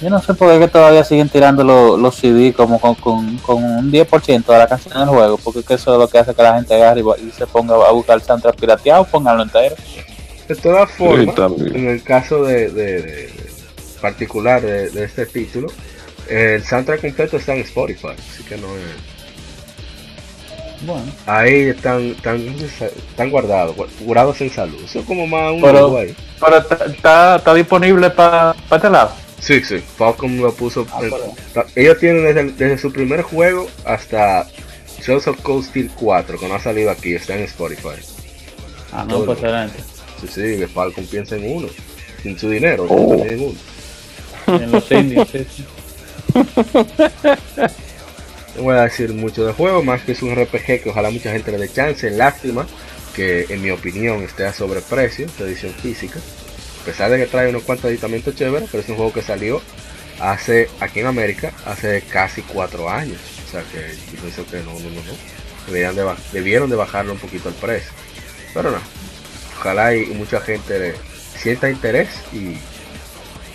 [0.00, 3.36] yo no sé por qué que todavía siguen tirando los, los CD como con, con,
[3.38, 6.18] con un 10% de la canción del juego, porque es que eso es lo que
[6.18, 9.76] hace que la gente agarre y, se ponga a buscar el soundtrack pirateado, pónganlo entero.
[10.48, 11.36] De todas formas,
[11.74, 13.32] en el caso de, de- de-
[14.00, 15.68] particular de, de este título,
[16.28, 19.11] el soundtrack completo está en Spotify, así que no es.
[20.84, 24.80] Bueno, Ahí están, están, están guardados, curados en salud.
[24.84, 26.14] Eso es como más un Pero- ahí.
[26.40, 29.12] pero está- disponible para este lado.
[29.38, 30.86] Sí, sí, Falcon lo puso.
[30.92, 31.00] Ah,
[31.76, 34.46] ellos tienen desde, su primer juego hasta
[35.04, 37.88] Trails of Cold Steel 4, que no ha salido aquí, está en Spotify.
[38.92, 39.78] Ah, Todo no, pues el- excelente.
[40.20, 41.68] Sí, sí, que Falcon piensa en uno.
[42.22, 43.14] Sin su dinero, Oh.
[43.24, 43.54] en uno.
[44.60, 45.46] En los indios, sí.
[48.56, 51.32] No voy a decir mucho del juego, más que es un RPG que ojalá mucha
[51.32, 52.10] gente le dé chance.
[52.10, 52.66] Lástima
[53.14, 56.20] que, en mi opinión, esté a sobreprecio esta edición física.
[56.82, 59.62] A pesar de que trae unos cuantos aditamentos chéveres, pero es un juego que salió
[60.20, 63.18] hace aquí en América hace casi cuatro años.
[63.46, 65.16] O sea que yo pienso que no, no, no, no.
[65.66, 67.92] Deberían de debieron de bajarle un poquito el precio.
[68.52, 68.78] Pero no.
[69.58, 70.94] Ojalá y, mucha gente
[71.40, 72.58] sienta interés y,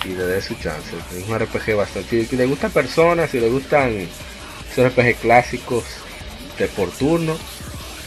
[0.08, 0.96] y le dé su chance.
[1.16, 2.26] Es un RPG bastante.
[2.26, 4.08] Si le gustan personas, si le gustan
[4.78, 5.84] esos RPG clásicos
[6.58, 7.38] de por turno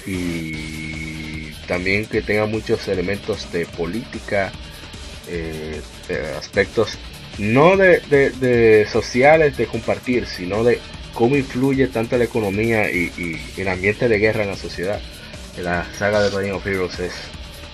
[0.07, 4.53] y también que tenga muchos elementos de política,
[5.29, 5.81] eh,
[6.39, 6.99] aspectos
[7.39, 10.79] no de, de- de sociales de compartir, sino de
[11.15, 15.01] cómo influye tanto la economía y, el ambiente de guerra en la sociedad.
[15.63, 17.13] La saga de Legend of Heroes es,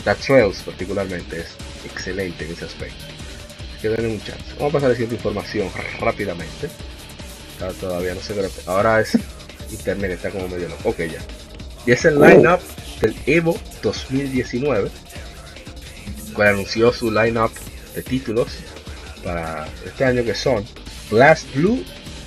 [0.04, 1.46] la Trails particularmente es
[1.85, 2.96] excelente en ese aspecto.
[3.72, 4.42] Así que denle un chance.
[4.59, 5.68] Vamos a pasar a la siguiente información
[6.00, 6.68] rápidamente.
[7.57, 8.47] Está todavía no sé qué.
[8.66, 9.16] Ahora es
[9.71, 10.90] internet, está como medio loco.
[10.90, 11.19] Ok, ya.
[11.87, 12.61] Y es el lineup
[13.01, 14.90] del Evo 2019.
[16.35, 17.51] Cual anunció su lineup
[17.95, 18.49] de títulos
[19.25, 20.64] para este año que son
[21.11, 21.83] Blast Blue,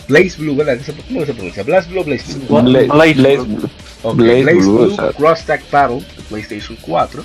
[0.07, 0.77] Blaze Blue, ¿verdad?
[1.07, 1.61] ¿Cómo se pronuncia?
[1.63, 2.61] Blast Blue, Blaze Blue.
[2.63, 3.69] Bla- Blaze Blaze Blue.
[4.15, 4.97] Blaze Blue.
[5.15, 7.23] Cross Stack Battle de PlayStation 4.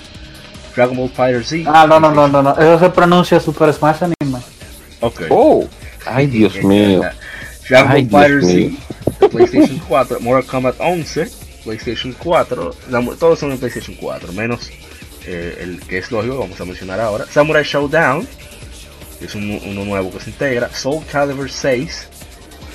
[0.77, 1.63] Dragon Ball Fighter Z.
[1.73, 2.51] Ah, no, no, no, no, no.
[2.59, 4.41] Eso se pronuncia Super Smash Anime.
[5.01, 5.23] Ok.
[5.31, 5.65] Oh,
[6.05, 7.01] ay Dios mío.
[7.69, 11.31] Dragon Ay, Fighter Z, PlayStation 4, Mortal Kombat 11,
[11.65, 14.71] PlayStation 4, la- todos son en PlayStation 4, menos
[15.27, 17.25] eh, el que es lógico, vamos a mencionar ahora.
[17.31, 18.27] Samurai Showdown,
[19.19, 20.69] que es un- uno nuevo que se integra.
[20.75, 22.07] Soul Calibur 6,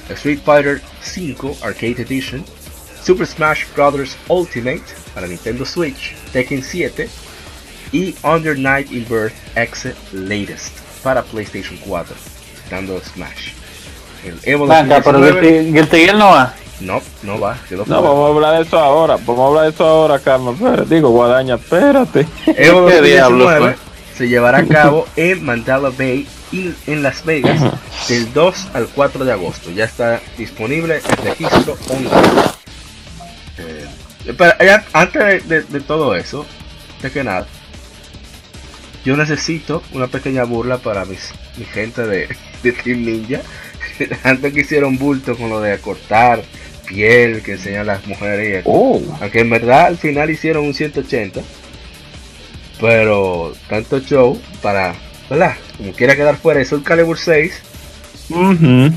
[0.10, 2.44] Street Fighter 5 Arcade Edition,
[3.04, 4.18] Super Smash Bros.
[4.28, 4.82] Ultimate
[5.14, 7.08] para Nintendo Switch, Tekken 7
[7.92, 10.74] y Under Night in Birth X Latest
[11.04, 12.16] para PlayStation 4,
[12.72, 13.54] dando Smash.
[14.26, 16.54] El pero 2019, Guilty Guilty Gear no va.
[16.82, 19.18] no, no va, quedó No, vamos a hablar de eso ahora.
[19.26, 20.56] Vamos a hablar de eso ahora, Carlos.
[20.90, 22.28] Digo, Guadaña, espérate.
[22.48, 23.76] Evo ¿Qué diablos, 2019
[24.18, 27.62] se llevará a cabo en Mandala Bay y en Las Vegas
[28.10, 29.72] del 2 al 4 de agosto.
[29.72, 32.42] Ya está disponible el registro online.
[33.60, 33.86] Eh,
[34.38, 34.54] pero
[34.94, 36.46] antes de, de- de todo eso,
[37.02, 37.48] de que nada,
[39.06, 42.28] yo necesito una pequeña burla para mis, mi gente de,
[42.64, 43.40] de Team Ninja.
[44.24, 46.42] Antes que hicieron bulto con lo de cortar
[46.88, 48.64] piel que enseñan las mujeres.
[48.66, 51.42] Oh, Aunque en verdad al final hicieron un 180.
[52.80, 54.96] Pero tanto show para,
[55.30, 55.56] ¿verdad?
[55.78, 57.54] Como quiera quedar fuera de Soul Calibur 6.
[58.30, 58.92] ujú.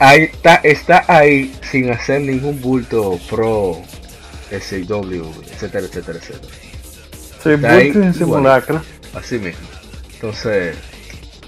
[0.00, 3.82] Ahí está, está ahí sin hacer ningún bulto pro
[4.50, 6.54] SW, etcétera, etcétera, etcétera.
[7.42, 8.82] Sí, ahí, en simulacro.
[9.14, 9.66] Así mismo.
[10.14, 10.76] Entonces,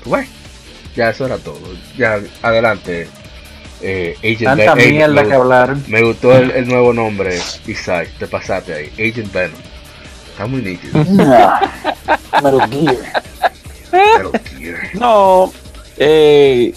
[0.05, 0.29] bueno,
[1.01, 1.59] ya eso era todo.
[1.97, 3.09] Ya adelante.
[3.83, 5.83] Eh, Agent Tanta Ven- mierda me, que hablaron.
[5.89, 8.87] me gustó el, el nuevo nombre, Isai, te pasaste ahí.
[8.93, 9.59] Agent Venom.
[10.31, 11.03] Está muy nítido.
[12.43, 12.97] Metal Gear.
[13.91, 14.77] Pero Gear.
[14.95, 15.51] No,
[15.97, 16.75] eh,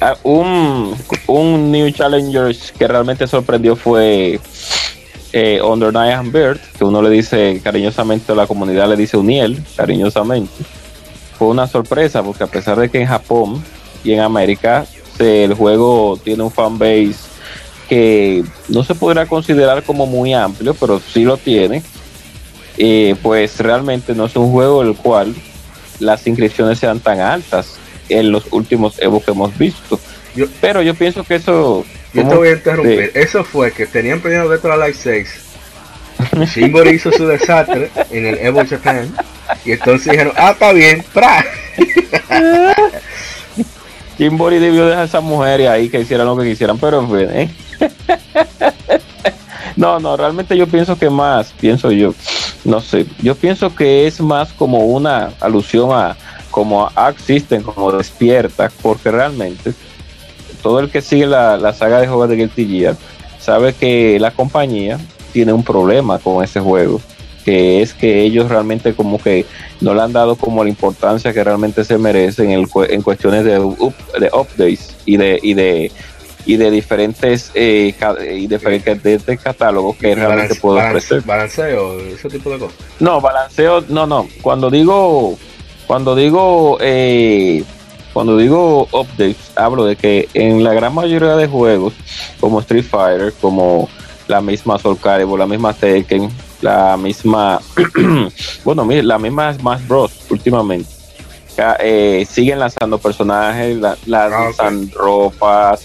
[0.00, 0.96] a- un,
[1.28, 4.40] un New Challengers que realmente sorprendió fue
[5.32, 9.62] eh, Under Night and Bird, que uno le dice cariñosamente, la comunidad le dice Uniel,
[9.76, 10.52] cariñosamente.
[11.40, 13.64] Fue una sorpresa porque a pesar de que en Japón
[14.04, 14.84] y en América
[15.16, 17.14] se- el juego tiene un fanbase
[17.88, 21.82] que no se podrá considerar como muy amplio, pero sí lo tiene.
[22.82, 25.34] eh, pues realmente no es un juego el cual
[25.98, 27.76] las inscripciones sean tan altas
[28.10, 29.98] en los últimos Evo que hemos visto.
[30.36, 31.84] Yo- Pero yo pienso que eso...
[32.14, 33.10] Yo te voy a interrumpir.
[33.14, 35.28] Eso fue que tenían planeado Dead or Alive 6.
[36.46, 39.12] Shimbori hizo su desastre en el Evo Japan.
[39.64, 41.44] Y entonces dijeron, ah, está bien, ¡pra!
[44.16, 47.28] Kimbori debió dejar a esa mujer ahí que hicieran lo que quisieran, pero en fin,
[47.30, 47.50] ¿eh?
[49.76, 52.12] No, no, realmente yo pienso que más, pienso yo,
[52.64, 56.16] no sé, yo pienso que es más como una alusión a
[56.50, 59.72] como a Arc System, como despierta, porque realmente
[60.62, 62.96] todo el que sigue la, la saga de juegos de Guilty Gear
[63.38, 64.98] sabe que la compañía
[65.30, 67.00] tiene un problema con ese juego,
[67.44, 69.46] que es que ellos realmente como que
[69.80, 73.58] no le han dado como la importancia que realmente se merece en, en cuestiones de,
[73.58, 75.90] up- de updates y de y de
[76.46, 77.94] y de diferentes eh,
[78.34, 81.20] y diferentes catálogos que realmente puedo ofrecer.
[81.22, 82.76] Balanceo, ese tipo de cosas.
[82.98, 84.26] No, balanceo, no, no.
[84.40, 85.36] Cuando digo,
[85.86, 87.62] cuando digo, eh,
[88.14, 91.92] cuando digo updates, hablo de que en la gran mayoría de juegos,
[92.40, 93.88] como Street Fighter, como
[94.30, 96.30] la misma Soul Calibur, la misma Tekken,
[96.62, 97.60] la misma,
[98.64, 100.12] bueno, la misma Smash Bros.
[100.30, 100.88] últimamente,
[101.80, 105.82] eh, siguen lanzando personajes, la- Ah, lanzan ropas,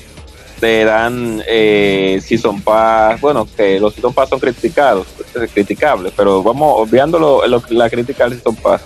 [0.60, 5.08] te dan eh, Season Pass, bueno, que los Season Pass son criticados,
[5.54, 8.82] criticables, pero vamos obviando lo- lo- la crítica al Season Pass.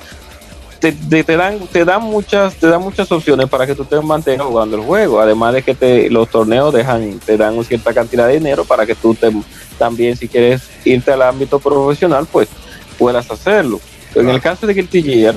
[0.80, 4.48] Te, te- dan te dan muchas te dan muchas opciones para que tú te mantengas
[4.48, 8.28] jugando el juego además de que te, los torneos dejan te dan una cierta cantidad
[8.28, 9.30] de dinero para que tú te,
[9.78, 12.48] también si quieres irte al ámbito profesional pues
[12.98, 13.82] puedas hacerlo
[14.16, 15.36] en el caso de Guilty Gear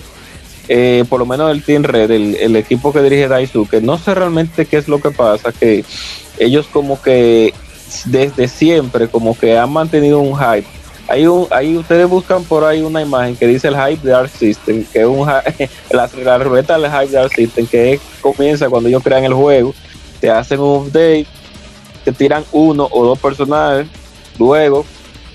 [0.69, 4.15] eh, por lo menos el Team Red, el, el equipo que dirige Daisuke, no sé
[4.15, 5.85] realmente qué es lo que pasa, que
[6.39, 7.53] ellos como que
[8.07, 10.67] desde siempre como que han mantenido un hype.
[11.09, 14.29] Hay un, ahí ustedes buscan por ahí una imagen que dice el hype de Arc
[14.31, 15.27] System, que es un
[15.91, 19.35] la, la ruleta del hype de Arc System, que es- comienza cuando ellos crean el
[19.35, 19.75] juego,
[20.21, 21.27] te hacen un update,
[22.05, 23.87] te tiran uno o dos personajes,
[24.39, 24.87] luego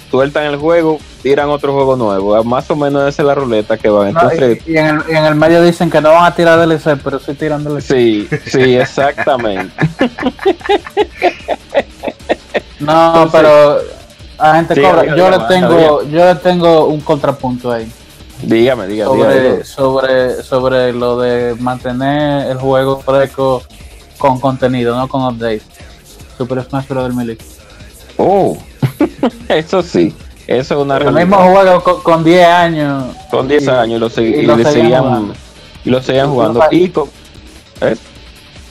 [0.10, 2.42] sueltan el juego, tiran otro juego nuevo.
[2.46, 4.14] Más o menos esa es la ruleta que van.
[4.14, 6.34] No, Entonces, y, y en el, y en el medio dicen que no van a
[6.34, 7.82] tirar DLC, pero sí tiran DLC.
[7.84, 9.74] Sí, sí, exactamente.
[12.80, 13.97] No, Entonces- pero
[14.38, 15.16] a gente Sí, cobra.
[15.16, 17.92] Yo le tengo, yo le tengo un contrapunto ahí.
[18.44, 19.16] dígame, dígame.
[19.18, 23.64] sobre, sobre, sobre lo de mantener el juego fresco
[24.18, 25.64] con contenido, no con updates.
[26.38, 27.14] Super Smash Bros.
[27.16, 27.38] Melee.
[28.18, 28.58] Oh,
[29.50, 30.14] eso sí,
[30.48, 31.22] eso es una El realidad.
[31.26, 33.04] mismo juego con, con 10 años.
[33.32, 35.34] Con 10 y- años y lo, y y lo seguían seguían jugando.
[35.86, 36.64] y lo seguían jugando.
[36.72, 37.10] Y con-
[37.82, 37.96] ¿eh?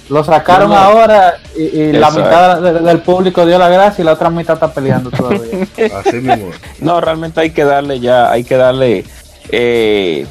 [0.08, 4.04] Lo sacaron No, ahora y, y la mitad de- del público dio la gracia y
[4.04, 5.66] la otra mitad está peleando todavía.
[6.04, 6.50] Así mismo.
[6.80, 9.04] No, realmente hay que darle ya, hay que darle
[9.50, 10.26] eh,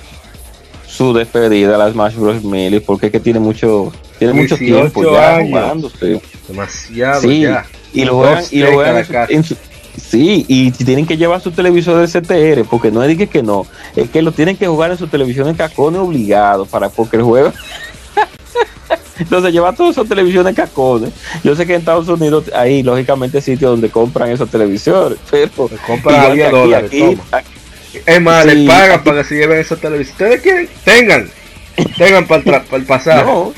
[0.88, 2.44] su despedida a las Smash Bros.
[2.44, 5.50] Melee porque es que tiene mucho, tiene mucho 18 tiempo ya años.
[5.50, 6.22] jugándose.
[6.48, 7.66] Demasiado Sí, ya.
[7.94, 9.58] y lo juegan, y lo juegan en su-
[9.98, 13.66] sí, y tienen que llevar su televisor de CTR, porque no es que, que no,
[13.96, 17.24] es que lo tienen que jugar en su televisión en cacones obligado para porque el
[17.24, 17.52] juego.
[19.20, 21.12] Entonces lleva todas esas televisiones cacones.
[21.44, 25.50] Yo sé que en Estados Unidos hay lógicamente sitios donde compran esos televisores, pero
[25.86, 26.90] compran a igual que 10 aquí, dólares.
[26.92, 28.50] aquí- aquí- Es más, Sí.
[28.56, 30.14] les pagan para que se lleven esa televisión.
[30.16, 30.70] ¿Ustedes quieren?
[30.84, 31.30] Tengan.
[31.98, 33.26] Tengan para el, tra- para el pasado.
[33.26, 33.54] no,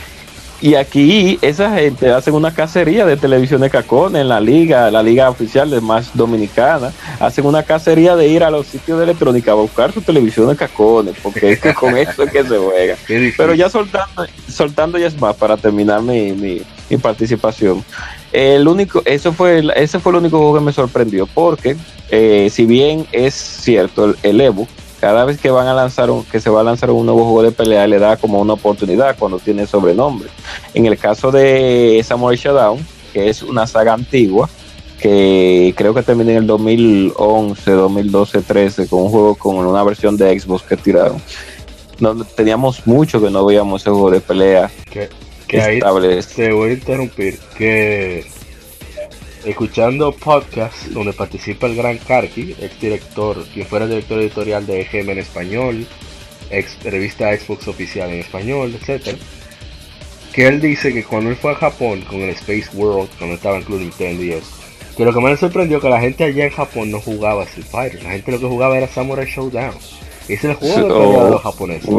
[0.59, 5.03] Y aquí esa gente hace una cacería de televisión de cacones en la liga, la
[5.03, 6.91] liga oficial de más dominicana.
[7.19, 10.55] Hacen una cacería de ir a los sitios de electrónica a buscar su televisión de
[10.55, 12.95] cacones, porque es que con eso es que se juega.
[13.37, 17.85] Pero ya soltando, soltando ya es más para terminar mi, mi, mi participación.
[18.31, 21.77] El único, eso fue, ese fue el único juego que me sorprendió, porque
[22.09, 24.67] eh, si bien es cierto, el, el Evo
[24.99, 27.43] cada vez que van a lanzar un, que se va a lanzar un nuevo juego
[27.43, 30.29] de pelea le da como una oportunidad cuando tiene sobrenombre.
[30.73, 34.49] En el caso de Samurai Shodown, que es una saga antigua,
[34.99, 40.17] que creo que terminó en el 2011, 2012, 13 con un juego con una versión
[40.17, 41.21] de Xbox que tiraron.
[41.99, 44.71] No, teníamos mucho que no veíamos ese juego de pelea.
[44.89, 45.09] Que,
[45.47, 45.79] que ahí
[46.35, 48.25] te voy a interrumpir que
[49.45, 55.11] escuchando podcast donde participa el gran Karki, ex director, quien fuera director editorial de EGM
[55.11, 55.87] en español,
[56.49, 59.17] ex revista Xbox oficial en español, etc.
[60.33, 63.57] Que él dice que cuando él fue a Japón con el Space World, cuando estaba
[63.57, 64.47] en Club Nintendo y eso,
[64.95, 67.67] que lo que más le sorprendió que la gente allá en Japón no jugaba Street
[67.69, 69.75] Fighter, la gente lo que jugaba era Samurai Showdown.
[70.27, 71.89] Y ese es el juego oh, de los japoneses.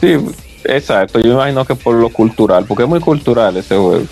[0.00, 0.16] Sí,
[0.64, 4.06] exacto, yo imagino que por lo cultural, porque es muy cultural ese juego.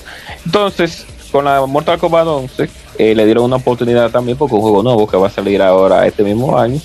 [0.45, 2.69] Entonces, con la Mortal Kombat 11
[2.99, 6.07] eh, le dieron una oportunidad también porque un juego nuevo que va a salir ahora
[6.07, 6.79] este mismo año.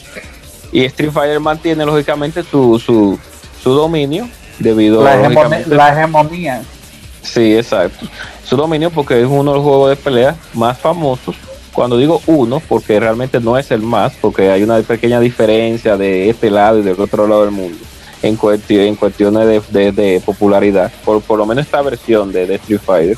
[0.72, 3.20] Y Street Fighter mantiene lógicamente su, su,
[3.62, 4.28] su dominio
[4.60, 5.30] debido la a
[5.68, 6.64] la hegemonía.
[7.22, 8.08] Sí, exacto.
[8.43, 11.36] Su dominio porque es uno de los juegos de pelea más famosos.
[11.74, 16.30] Cuando digo uno, porque realmente no es el más, porque hay una pequeña diferencia de
[16.30, 17.78] este lado y del otro lado del mundo
[18.24, 20.91] en, cuestión, en cuestiones de, de, popularidad.
[21.06, 23.18] Por, por lo menos esta versión de, de Street Fighter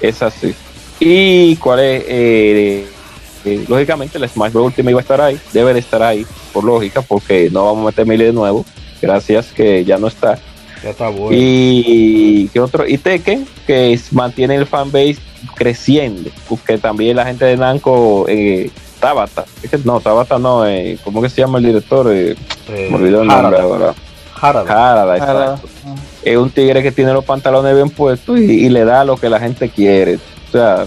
[0.00, 0.54] es así.
[0.98, 2.04] ¿Y cuál es?
[2.06, 2.86] Eh,
[3.44, 4.66] eh, lógicamente el Smash Bros.
[4.66, 7.86] Ultimate iba a estar ahí, debe de estar ahí, por lógica, porque no vamos a
[7.86, 8.64] meter mil de nuevo.
[9.00, 10.38] Gracias que ya no está.
[10.82, 11.30] Ya está bueno.
[11.32, 12.86] Y ¿qué otro?
[12.86, 15.18] Y Tekken, que mantiene el fanbase
[15.54, 18.70] creciendo, porque también la gente de Namco, eh,
[19.00, 19.44] Tabata,
[19.84, 22.06] no, Tabata no, eh, ¿cómo que se llama el director?
[22.12, 22.36] Eh,
[22.68, 23.94] me olvidó el nombre ahora.
[25.20, 25.60] Harada.
[26.22, 29.40] Es un tigre que tiene los pantalones bien puestos y, le da lo que la
[29.40, 30.16] gente quiere.
[30.48, 30.84] O sea,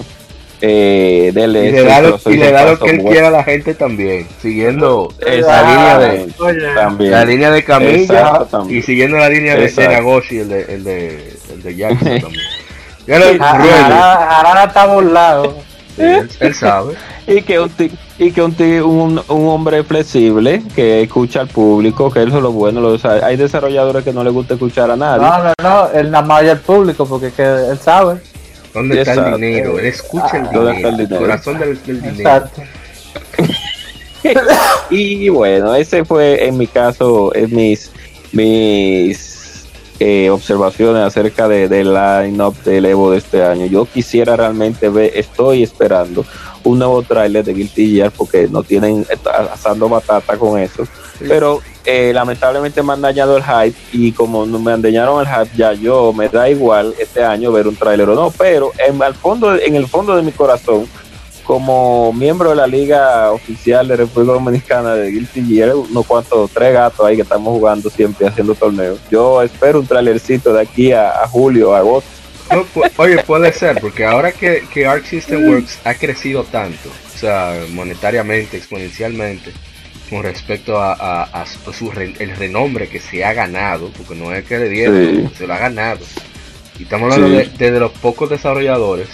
[0.62, 6.00] eh, y le da lo, que él quiere a la gente también, siguiendo esa línea
[6.00, 10.84] de la línea de Camilla y siguiendo la línea de, de Nagoshi, el de, el
[10.84, 12.44] de, el de Jackson también.
[13.06, 15.58] Ya lo, Harada está burlado.
[15.98, 16.96] Él, sabe.
[17.28, 17.72] y que un,
[18.18, 22.82] y que un, un, hombre flexible que escucha al público, que eso es lo bueno.
[22.82, 25.22] Lo, hay desarrolladores que no les gusta escuchar a nadie.
[25.22, 28.20] No, no, no, él nada más al público porque que él sabe.
[28.74, 29.80] ¿Dónde está el dinero?
[29.80, 32.16] Él escucha el, dinero, el corazón del, dinero.
[32.16, 32.62] Exacto.
[34.89, 37.91] y bueno, ese fue en mi caso, en mis,
[38.32, 39.33] mis
[40.00, 43.66] eh, observaciones acerca de, del line-up del Evo de este año.
[43.66, 46.26] Yo quisiera realmente ver, estoy esperando
[46.64, 49.06] un nuevo tráiler de Guilty Gear porque no tienen
[49.52, 50.88] asando batata con eso.
[51.20, 55.56] Pero eh, lamentablemente me han dañado el hype y como me han dañado el hype
[55.56, 59.14] ya yo me da igual este año ver un tráiler o no, pero en, al
[59.14, 60.88] fondo, en el fondo de mi corazón
[61.44, 66.74] como miembro de la liga oficial de República Dominicana de Guilty Gear, unos cuantos, tres
[66.74, 69.00] gatos ahí que estamos jugando siempre haciendo torneos.
[69.12, 72.10] Yo espero un trailercito de aquí a, julio, agosto.
[72.98, 77.58] oye, puede ser, porque ahora que, que Arc System Works ha crecido tanto, o sea,
[77.72, 79.52] monetariamente, exponencialmente,
[80.10, 84.70] con respecto a, su el renombre que se ha ganado, porque no es que le
[84.70, 86.06] dieron, se lo ha ganado.
[86.80, 89.10] Y estamos hablando de, de los pocos desarrolladores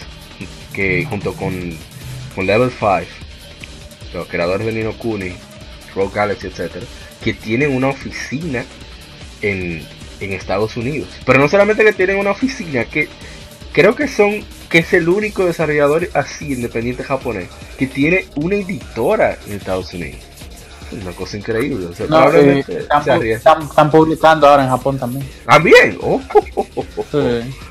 [0.74, 1.74] que junto con
[2.40, 3.02] con Level 5,
[4.14, 5.34] los creadores de Nino Kuni,
[5.94, 6.86] Rogue Galaxy, etcétera,
[7.22, 8.64] que tienen una oficina
[9.42, 9.86] en,
[10.22, 11.10] en Estados Unidos.
[11.26, 13.10] Pero no solamente que tienen una oficina, que
[13.74, 19.38] creo que son que es el único desarrollador así independiente japonés que tiene una editora
[19.46, 20.22] en Estados Unidos.
[20.94, 21.88] Una cosa increíble.
[22.00, 25.28] Eh, están, publicando ahora en Japón también.
[25.46, 25.98] ¿También?
[26.02, 26.22] Oh,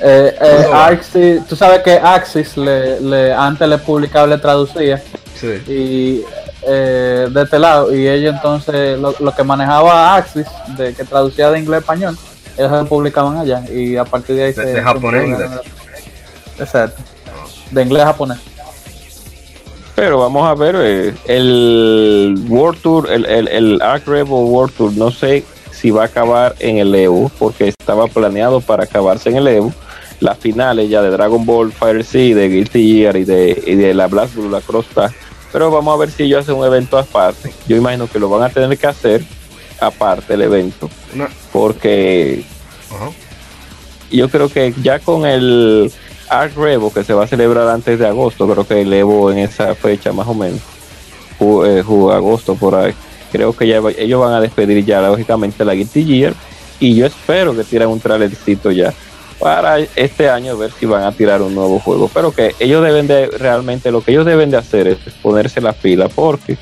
[0.00, 5.02] eh, eh, Axis, tú sabes que Axis le, le, antes le publicaba, le traducía.
[5.68, 6.22] Y
[6.62, 11.58] eh, de este lado, y ellos entonces, lo, que manejaba Axis, de que traducía de
[11.58, 12.18] inglés a español,
[12.56, 13.62] ellos se publicaban allá.
[13.70, 14.74] Y a partir de ahí de, se.
[14.74, 15.40] De japonés.
[16.58, 17.02] Exacto.
[17.70, 18.38] De inglés a japonés.
[19.94, 24.92] Pero vamos a ver, eh, el World Tour, el, el, el Arc Rebel World Tour,
[24.96, 29.36] no sé si va a acabar en el Evo, porque estaba planeado para acabarse en
[29.36, 29.72] el Evo
[30.24, 33.92] las finales ya de Dragon Ball Fire Sea, de Guilty Gear y de, y de
[33.92, 34.86] la Blast Blue, la Cross
[35.52, 37.52] Pero vamos a ver si ellos hacen un evento aparte.
[37.68, 39.22] Yo imagino que lo van a tener que hacer
[39.80, 40.88] aparte el evento.
[41.52, 42.42] Porque
[44.10, 45.92] yo creo que ya con el
[46.30, 49.38] Arc Revo que se va a celebrar antes de agosto, creo que el Evo en
[49.38, 50.60] esa fecha más o menos,
[51.38, 52.94] ju- eh, ju- agosto por ahí,
[53.30, 56.34] creo que ya va- ellos van a despedir ya lógicamente la Guilty Gear
[56.80, 58.94] y yo espero que tiren un trailercito ya
[59.38, 63.06] para este año ver si van a tirar un nuevo juego, pero que ellos deben
[63.06, 66.56] de realmente lo que ellos deben de hacer es ponerse la fila porque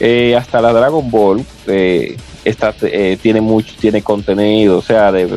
[0.00, 5.28] eh, hasta la Dragon Ball eh, está, eh, tiene mucho, tiene contenido, o sea, de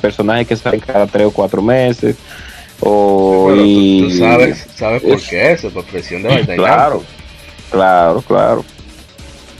[0.00, 2.16] personajes que salen cada tres o cuatro meses.
[2.80, 7.04] O, Bueno, y, tú, sabes, sabes por qué eso, por presión de Bandai Claro, Namco.
[7.70, 8.64] claro, claro.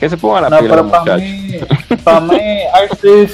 [0.01, 1.22] Que se pongan la No, pila, pero para muchachos.
[1.22, 1.59] mí,
[2.03, 2.39] para mí,
[2.74, 3.33] Arceus,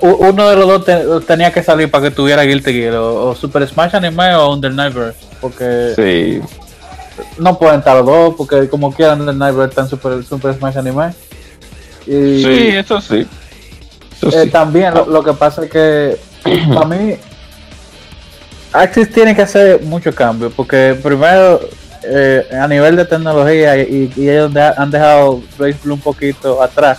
[0.00, 3.34] uno de los dos te- tenía que salir para que tuviera Guilty Gear, o, o
[3.34, 6.40] Super Smash Anime o Under Nightmare, porque Sí,
[7.38, 10.76] no pueden estar los dos, porque como quieran Under Nightmare está en Super, Super Smash
[10.78, 11.12] Anime.
[12.06, 13.26] Y sí, eso sí.
[14.16, 14.50] Eso eh, sí.
[14.50, 16.16] también lo, lo que pasa es que
[16.74, 17.14] para mí
[18.72, 21.60] Axis tiene que hacer mucho cambio, porque primero
[22.02, 25.40] eh, a nivel de tecnología y, y ellos de- han dejado
[25.86, 26.98] un poquito atrás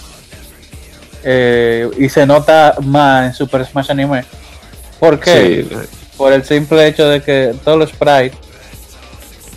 [1.26, 4.24] eh, y se nota más en Super Smash Anime.
[5.00, 5.66] ¿Por qué?
[5.70, 5.76] Sí,
[6.16, 8.38] Por el simple hecho de que todos los sprites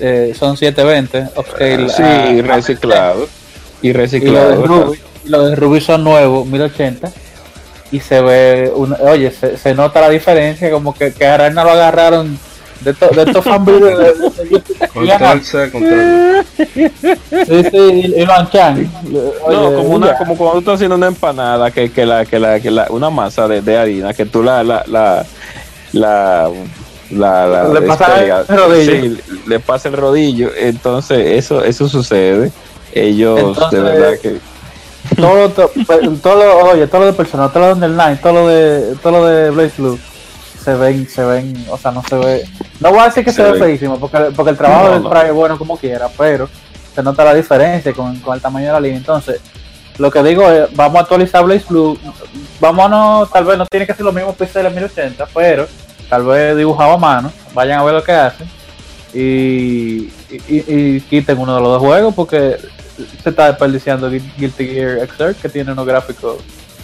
[0.00, 3.28] eh, son 720 upscale sí, a- a- reciclado.
[3.82, 4.66] Y y lo de reciclado.
[4.66, 7.10] Ruby, lo de Ruby son nuevos, 1080.
[7.90, 11.70] Y se ve, oye, se, se nota la diferencia, como que, que a Arena lo
[11.70, 12.38] agarraron
[12.80, 18.90] de, to- de estos fanboys de, ajá, Control control sí, sí, y, y lo anchan.
[19.04, 22.60] No, como una, como cuando tú estás haciendo una empanada que, que la, que la,
[22.60, 25.24] que la, una masa de, de harina que tú la, la, la,
[25.92, 26.50] la,
[27.10, 28.48] la, la Le pasa el despegas.
[28.48, 28.92] rodillo.
[28.92, 30.50] Sí, le pasa el rodillo.
[30.56, 32.52] Entonces, eso, eso sucede.
[32.92, 34.36] Ellos, Entonces, de verdad que.
[35.16, 38.32] todo, to- pues, todo lo, oye, todo lo de personal, todo lo de Underline, todo
[38.34, 39.98] lo de, todo lo de Blaze Blue,
[40.68, 42.44] se ven, se ven, o sea, no se ve,
[42.80, 45.02] no voy a decir que se, Se ve feísimo, porque, porque el trabajo No, del
[45.02, 45.08] no.
[45.08, 46.48] spray es bueno como quiera, pero
[46.94, 49.40] se nota la diferencia con, con el tamaño de la línea, entonces,
[49.96, 51.98] lo que digo es, vamos a actualizar Blaze Blue,
[52.60, 55.66] vámonos, tal vez no tiene que ser los mismos píxeles 1080, pero
[56.10, 58.48] tal vez dibujado a mano, vayan a ver lo que hacen,
[59.14, 60.10] y, y,
[60.48, 60.64] y-
[60.96, 62.58] y quiten uno de los dos juegos, porque
[63.22, 66.36] se está desperdiciando Guil- Guilty Gear Xrd que tiene unos gráficos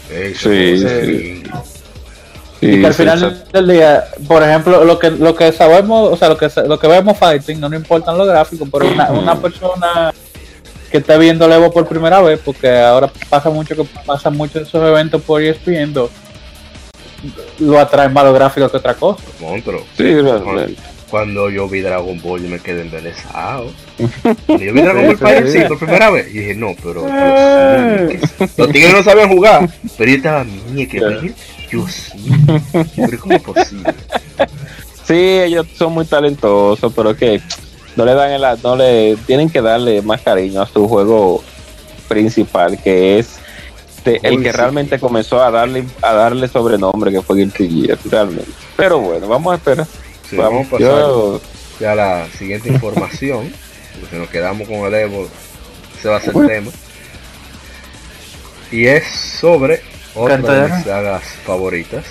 [0.09, 0.35] C.
[0.35, 1.43] Sí, sí.
[2.65, 3.51] Y que al final sí.
[3.53, 6.87] del día por ejemplo lo que lo que sabemos o sea lo que lo que
[6.87, 10.13] vemos fighting no nos importan los gráficos pero una, una persona
[10.91, 14.55] que está viendo el Evo por primera vez porque ahora pasa mucho que pasan muchos
[14.55, 16.11] de esos eventos por ESPN dos,
[17.59, 19.83] lo atraen más los gráficos que otra cosa Monstruo.
[19.97, 20.77] Sí, realmente.
[21.11, 23.71] Cuando yo vi Dragon Ball yo me quedé embelesado.
[24.47, 26.27] Cuando yo vi Dragon Ball para sí, por primera vez.
[26.35, 27.03] Y dije, no, pero.
[27.03, 28.59] Dios mío, ¿qué es?
[28.59, 29.69] Los tigres no sabían jugar.
[29.97, 31.21] Pero yo estaba, mía, que Claro.
[31.21, 31.35] ver.
[31.75, 32.63] Dios mío.
[32.97, 33.95] Pero ¿cómo es posible?
[35.07, 37.41] Sí, ellos son muy talentosos, pero que
[37.97, 41.43] no le dan el, no le tienen que darle más cariño a su juego
[42.09, 43.37] principal, que es
[44.05, 44.57] de- el que sí.
[44.57, 48.51] realmente comenzó a darle a darle sobrenombre, que fue Guilty Gear, realmente.
[48.77, 49.87] Pero bueno, vamos a esperar.
[50.29, 51.41] Sí, vamos a pasar Yo-
[51.81, 53.53] ya a la siguiente información.
[54.01, 55.29] Porque si nos quedamos con el Evo,
[55.99, 56.49] ese va a el Bueno.
[56.49, 56.71] tema.
[58.73, 59.83] Y es sobre
[60.15, 62.05] otra de mis sagas favoritas.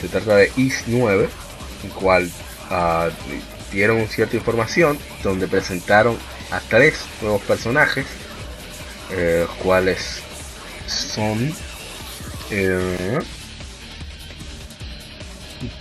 [0.00, 1.28] Se trata de Is 9,
[1.84, 2.30] el cual
[2.70, 3.08] ah,
[3.72, 6.16] dieron cierta información donde presentaron
[6.50, 8.06] a tres nuevos personajes,
[9.10, 10.22] eh, los cuales
[10.86, 11.52] son
[12.50, 13.18] eh,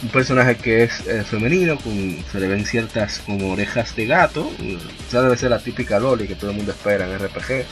[0.04, 4.52] un personaje que es eh, femenino, con, se le ven ciertas como orejas de gato,
[5.08, 7.66] esa debe ser la típica Loli que todo el mundo espera en RPG.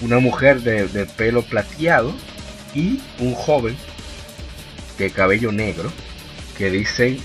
[0.00, 2.14] Una mujer de, de pelo plateado
[2.74, 3.76] y un joven
[4.98, 5.92] de cabello negro
[6.56, 7.18] que dicen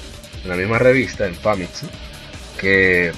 [0.44, 1.88] en la misma revista, en Famitsu,
[2.60, 3.12] que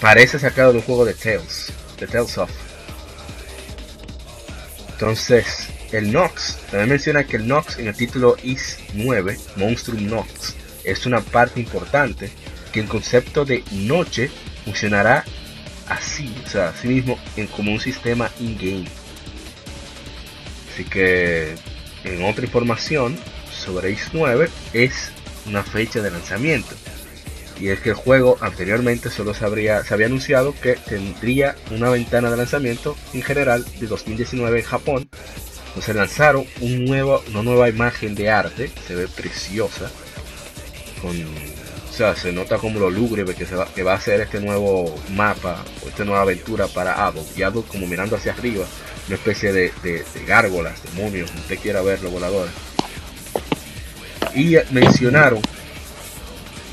[0.00, 2.50] parece sacado de un juego de Tales, de Tales of.
[4.92, 10.54] Entonces, el Nox, también menciona que el Nox en el título IS 9, Monstrum Nox,
[10.84, 12.30] es una parte importante
[12.72, 14.30] que el concepto de noche
[14.64, 15.24] funcionará
[15.88, 18.86] así, o sea, así mismo en, como un sistema in-game.
[20.72, 21.54] Así que,
[22.04, 23.18] en otra información
[23.52, 25.10] sobre IS 9 es
[25.46, 26.74] una fecha de lanzamiento.
[27.60, 31.90] Y es que el juego anteriormente solo se, habría, se había anunciado que tendría una
[31.90, 35.08] ventana de lanzamiento en general de 2019 en Japón.
[35.68, 39.90] Entonces lanzaron un nuevo, una nueva imagen de arte, se ve preciosa.
[41.02, 41.16] Con,
[41.98, 44.94] sea, se nota como lo lúgubre que, se va, que va a ser este nuevo
[45.10, 47.36] mapa o esta nueva aventura para Adult.
[47.36, 48.64] Y Adult como mirando hacia arriba,
[49.08, 52.52] una especie de, gárgolas, demonios, usted quiera verlo, voladores.
[54.32, 55.42] Y mencionaron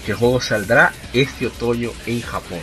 [0.06, 2.60] que el juego saldrá este otoño en Japón.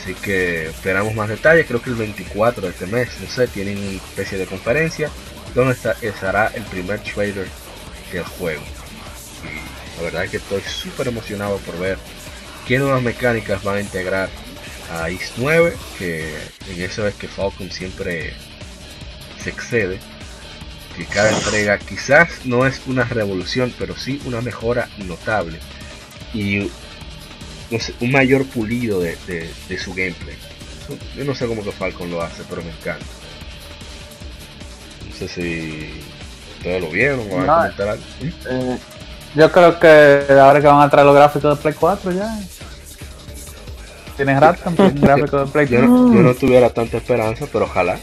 [0.00, 3.76] Así que esperamos más detalles, creo que el 24 de este mes, no sé, tienen
[3.76, 5.10] una especie de conferencia
[5.54, 7.46] donde estará el primer trailer
[8.10, 8.77] del juego.
[9.98, 11.98] La verdad es que estoy súper emocionado por ver
[12.66, 14.30] qué nuevas mecánicas van a integrar
[14.92, 16.34] a East 9, que
[16.70, 18.32] en eso es que Falcon siempre
[19.42, 19.98] se excede.
[20.96, 25.58] Que cada entrega quizás no es una revolución, pero sí una mejora notable.
[26.32, 26.70] Y
[27.70, 30.36] no sé, un mayor pulido de, de, de su gameplay.
[31.16, 33.04] Yo no sé cómo que Falcon lo hace, pero me encanta.
[35.08, 35.90] No sé si
[36.56, 38.04] ustedes lo vieron o van No, a comentar algo.
[38.20, 38.26] ¿Mm?
[38.48, 38.78] Eh,
[39.34, 42.38] yo creo que ahora que van a traer los gráficos de Play 4 ya.
[44.16, 45.88] Tienen rato, tienen gráficos de Play Yo 4.
[45.88, 47.98] no, yo no tuviera tanta esperanza, pero ojalá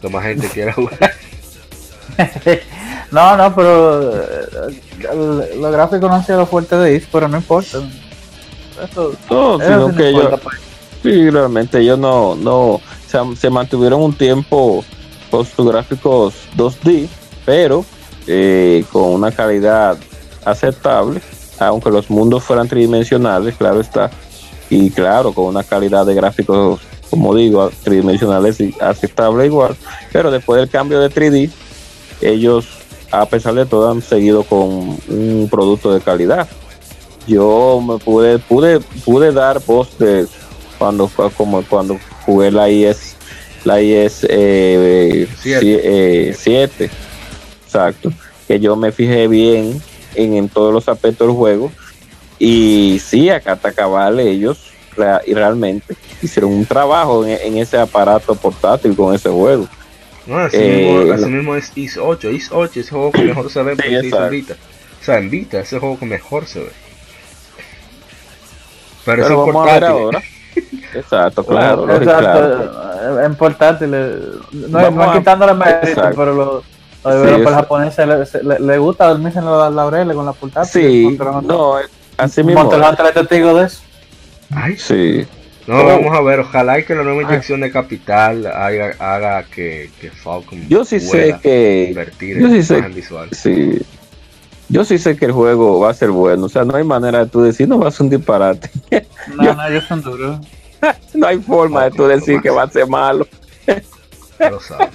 [0.00, 0.98] que más gente quiera jugar.
[3.10, 7.36] No, no, pero eh, los gráficos no han sido lo fuerte de Is, pero no
[7.36, 7.78] importa.
[8.82, 10.56] Eso, No, eso sino sí no que ellos, importa, pues.
[11.02, 14.84] sí, realmente ellos no, no, se, se mantuvieron un tiempo
[15.30, 17.08] con sus gráficos 2D,
[17.44, 17.84] pero
[18.26, 19.96] eh, con una calidad
[20.44, 21.20] aceptable,
[21.58, 24.10] aunque los mundos fueran tridimensionales, claro está,
[24.70, 26.80] y claro, con una calidad de gráficos,
[27.10, 29.76] como digo, tridimensionales y aceptable igual,
[30.12, 31.50] pero después del cambio de 3D,
[32.20, 32.66] ellos,
[33.10, 36.48] a pesar de todo, han seguido con un producto de calidad.
[37.26, 40.28] Yo me pude, pude, pude dar postes
[40.78, 43.16] cuando fue como cuando jugué la IS,
[43.64, 46.34] la IS eh, Siete.
[46.36, 46.90] 7,
[47.64, 48.12] exacto,
[48.46, 49.80] que yo me fijé bien
[50.14, 51.70] en, en todos los aspectos del juego
[52.38, 54.70] y sí, acá hasta cabal ellos
[55.26, 59.66] y realmente hicieron un trabajo en, en ese aparato portátil con ese juego.
[60.26, 62.30] No, así, Eh, mismo, lo- así mismo es Is 8.
[62.30, 64.30] Is 8 es el juego que mejor se ve se hizo exacto.
[64.30, 64.54] Vita.
[65.00, 66.70] O sea, en Vita es el juego que mejor se ve.
[69.04, 70.02] Pero, Pero vamos a ver portátil.
[70.04, 70.22] ahora.
[70.94, 72.54] Exacto, claro, lógico, claro.
[72.54, 74.16] Exacto, en portátiles.
[74.52, 76.64] No, no a- es quitándole mérito, Exacto.
[77.04, 80.70] Pero le, se- le, le gusta dormirse en los laureles con la portátil.
[80.82, 81.74] Sí, no,
[82.16, 82.64] así mismo.
[82.64, 83.80] Monster Hunter es testigo de eso.
[84.54, 85.26] Ay, Sí,
[85.66, 86.40] no, vamos a ver.
[86.40, 91.00] Ojalá y que la nueva inyección de capital haga, haga que, que Falcon yo sí
[91.00, 93.28] sé que invertir yo en sí sé- imagen visual.
[93.32, 93.80] sí.
[94.70, 97.18] Yo sí sé que el juego va a ser bueno, o sea, no hay manera
[97.24, 98.70] de tú decir no va a ser un disparate.
[99.36, 100.38] No, no, ellos son duros.
[101.14, 103.26] no hay forma de tú decir que va a ser malo.
[104.38, 104.88] Lo saben.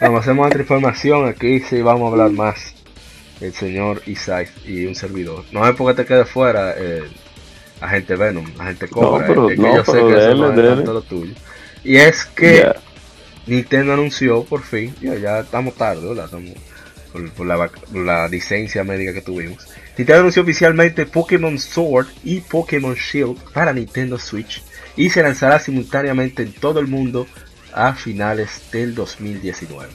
[0.00, 1.28] Hacemos otra información.
[1.28, 2.74] Aquí sí vamos a hablar más
[3.40, 5.44] del señor Isaac y un servidor.
[5.52, 7.02] No es porque te quede fuera eh,
[7.80, 9.26] agente Venom, agente Cobra.
[9.26, 10.68] pero- que no, yo sé pero que eso dele, no dele.
[10.76, 11.34] tanto lo tuyo.
[11.84, 12.72] Y es que.
[13.46, 16.26] Nintendo anunció por fin, ya, ya estamos tarde, ¿verdad?
[16.26, 16.50] Estamos
[17.10, 19.66] por, por la, vac- por la licencia médica que tuvimos.
[19.96, 24.62] Nintendo anunció oficialmente Pokémon Sword y Pokémon Shield para Nintendo Switch
[24.98, 27.26] y se lanzará simultáneamente en todo el mundo
[27.78, 29.88] a finales del 2019.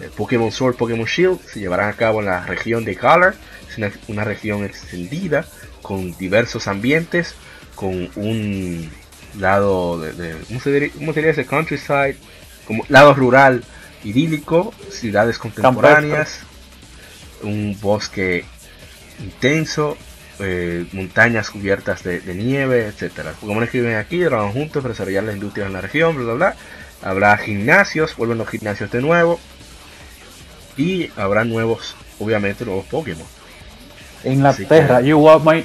[0.00, 3.34] El Pokémon Sword, Pokémon Shield se llevarán a cabo en la región de Galar,
[3.68, 5.44] es una, una región extendida
[5.82, 7.34] con diversos ambientes,
[7.74, 8.90] con un
[9.38, 12.16] lado de, de- ¿cómo, se diría, cómo sería ese countryside?
[12.66, 13.62] Como lado rural
[14.04, 16.40] idílico, ciudades contemporáneas,
[17.42, 18.44] un bosque
[19.20, 19.98] intenso,
[20.40, 23.32] eh, montañas cubiertas de, de nieve, etcétera.
[23.40, 26.34] Pokémon que viven aquí trabajan juntos para desarrollar la industria en la región, bla bla
[26.34, 26.56] bla.
[27.02, 29.38] Habrá gimnasios, vuelven los gimnasios de nuevo.
[30.76, 33.26] Y habrá nuevos, obviamente, nuevos Pokémon.
[34.24, 35.64] Inglaterra, que- you want my.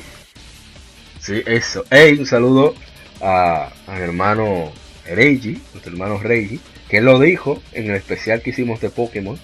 [1.22, 1.84] Sí, eso.
[1.90, 2.76] Hey, un saludo
[3.22, 4.72] a, a mi hermano
[5.06, 6.60] Reiji, nuestro hermano Reiji,
[6.90, 9.40] que él lo dijo en el especial que hicimos de Pokémon,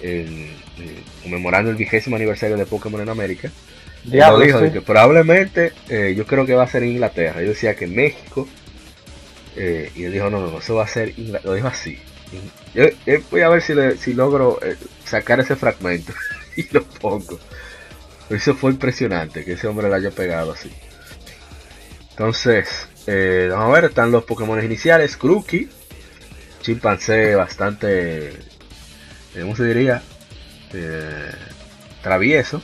[0.00, 3.50] en- en- conmemorando el vigésimo aniversario de Pokémon en América.
[4.12, 4.70] Diablo, dijo, sí.
[4.72, 7.40] que probablemente eh, yo creo que va a ser en Inglaterra.
[7.42, 8.48] Yo decía que México.
[9.56, 11.50] eh, y él dijo, no, no, no, eso va a ser Inglaterra.
[11.50, 11.98] Lo dijo así.
[12.74, 16.12] Yo, yo voy a ver si, le- si logro eh, sacar ese fragmento
[16.56, 17.38] y lo pongo.
[18.30, 20.70] Eso fue impresionante que ese hombre lo haya pegado así.
[22.10, 22.88] Entonces,
[23.50, 25.18] vamos a ver, están los Pokémon iniciales.
[25.18, 25.68] Grookey,
[26.62, 28.32] chimpancé bastante,
[29.38, 30.02] ¿cómo se diría?
[32.02, 32.62] Travieso.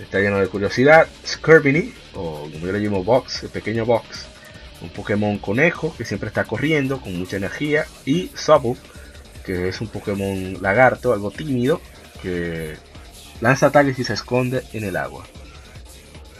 [0.00, 1.06] Está lleno de curiosidad.
[1.26, 4.26] Skirminy, o como yo le llamo Box, el pequeño Box.
[4.80, 7.84] Un Pokémon conejo que siempre está corriendo con mucha energía.
[8.06, 8.76] Y Sobble,
[9.44, 11.80] que es un Pokémon lagarto, algo tímido,
[12.22, 12.76] que
[13.40, 15.26] lanza ataques y se esconde en el agua.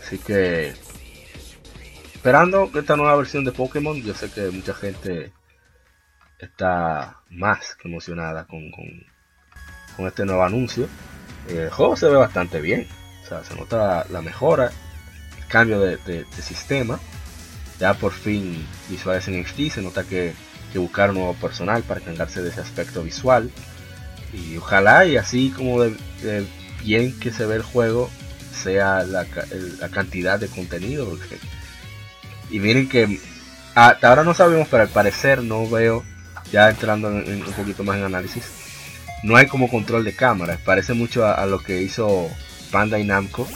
[0.03, 0.73] Así que
[2.15, 5.33] esperando esta nueva versión de Pokémon, yo sé que mucha gente
[6.39, 8.87] está más que emocionada con, con,
[9.97, 10.89] con este nuevo anuncio.
[11.49, 12.89] El juego se ve bastante bien.
[13.47, 14.73] Se nota la mejora,
[15.39, 16.99] el cambio de, sistema.
[17.79, 19.71] Ya por fin visuales en HD.
[19.71, 20.35] Se nota que,
[20.73, 23.51] que buscaron nuevo personal para encargarse de ese aspecto visual.
[24.33, 26.47] Y ojalá y así como de,
[26.83, 28.11] bien que se ve el juego,
[28.63, 29.27] sea la,
[29.91, 31.19] cantidad de contenido.
[32.51, 33.21] Y miren que
[33.75, 36.05] hasta ahora no sabemos, pero al parecer no veo,
[36.53, 38.45] ya entrando en, un poquito más en análisis,
[39.23, 40.59] no hay como control de cámara.
[40.65, 42.29] Parece mucho a lo que hizo
[42.73, 43.47] Bandai Namco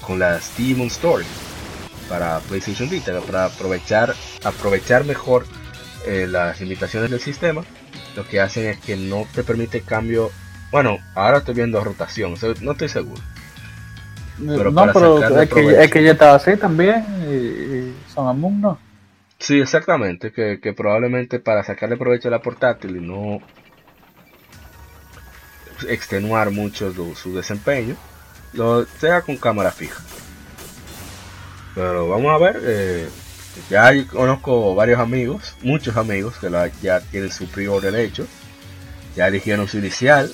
[0.00, 1.24] con las Demon Story
[2.08, 4.14] para PlayStation Vita, para aprovechar,
[4.44, 5.46] aprovechar mejor
[6.06, 7.62] eh, las limitaciones del sistema.
[8.16, 10.30] Lo que hacen es que no te permite cambio.
[10.72, 13.20] Bueno, ahora estoy viendo rotación, o sea, no estoy seguro.
[14.38, 17.04] Pero no, pero es que, es que ya estaba así también.
[17.28, 18.78] Y, y Son.
[19.38, 23.40] Sí, exactamente, que, que probablemente para sacarle provecho a la portátil y no
[25.88, 27.96] extenuar mucho su, su desempeño,
[28.52, 30.02] lo sea con cámara fija.
[31.74, 33.08] Pero vamos a ver, eh,
[33.70, 38.26] ya conozco varios amigos, muchos amigos que la- ya tienen su pre-order hecho,
[39.16, 40.32] ya eligieron su inicial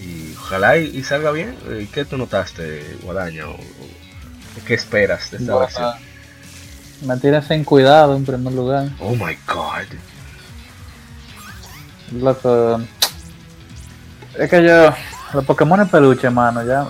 [0.00, 1.56] y ojalá y, y salga bien.
[1.68, 3.48] Eh, ¿Qué tú notaste, Guadaña?
[3.48, 5.94] O- o ¿Qué esperas de esta Bueno, versión?
[7.50, 8.88] en cuidado en primer lugar.
[9.00, 9.84] Oh my god.
[12.12, 12.80] Loco.
[14.38, 14.94] Es que yo.
[15.32, 16.62] Los Pokémon es peluche, mano.
[16.64, 16.86] Ya.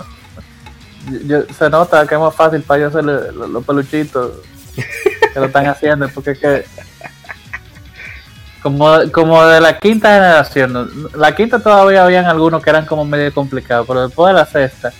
[1.24, 4.32] yo- se nota que es más fácil para yo hacer los, peluchitos
[4.74, 6.09] que lo están haciendo.
[6.09, 6.64] Porque es que.
[8.62, 11.09] Como, como de la quinta generación.
[11.14, 13.87] La quinta todavía habían algunos que eran como medio complicados.
[13.87, 14.93] Pero después de la sexta.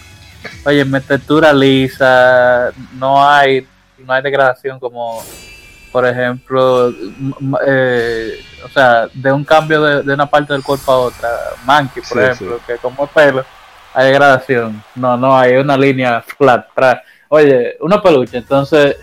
[0.65, 2.71] Oye, textura lisa.
[2.95, 3.67] No hay.
[3.99, 5.23] No hay degradación como
[5.97, 6.93] por ejemplo,
[7.67, 11.31] eh, o sea, de un cambio de, de una parte del cuerpo a otra,
[11.65, 13.43] Monkey, por Sí, ejemplo, que como es pelo,
[13.95, 18.97] hay gradación, no, no hay una línea flat, tra- oye, una peluche, entonces,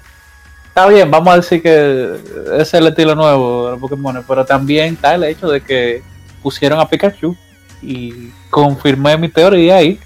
[0.68, 2.14] está bien, vamos a decir que
[2.54, 6.04] ese es el estilo nuevo de los Pokémon, pero también está el hecho de que
[6.44, 7.36] pusieron a Pikachu
[7.82, 10.00] y confirmé mi teoría ahí,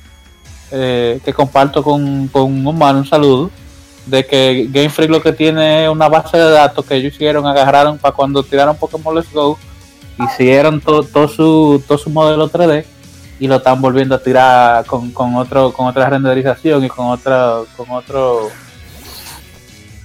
[0.71, 3.51] eh, que comparto con, con un humano, un saludo,
[4.07, 7.45] de que Game Freak lo que tiene es una base de datos que ellos hicieron,
[7.45, 9.57] agarraron para cuando tiraron Pokémon Let's Go,
[10.25, 12.85] hicieron todo todo su, todo su modelo 3D
[13.39, 17.57] y lo están volviendo a tirar con, con otro con otra renderización y con otra
[17.75, 18.49] con otro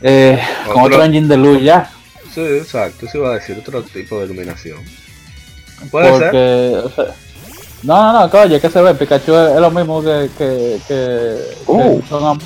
[0.00, 0.40] eh,
[0.72, 1.90] con Otro- engine de luz ya
[2.34, 4.78] Sí, exacto, eso iba a decir otro tipo de iluminación.
[5.90, 6.18] Puede ser.
[6.18, 7.14] porque o sea,
[7.82, 11.36] no no no coño que se ve Pikachu es, es lo mismo que que, que,
[11.66, 12.00] Oh.
[12.00, 12.38] que son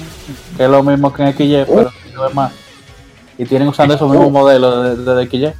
[0.56, 2.52] que es lo mismo que en XY pero se ve más
[3.38, 5.52] y tienen usando esos mismos modelos de, de, XY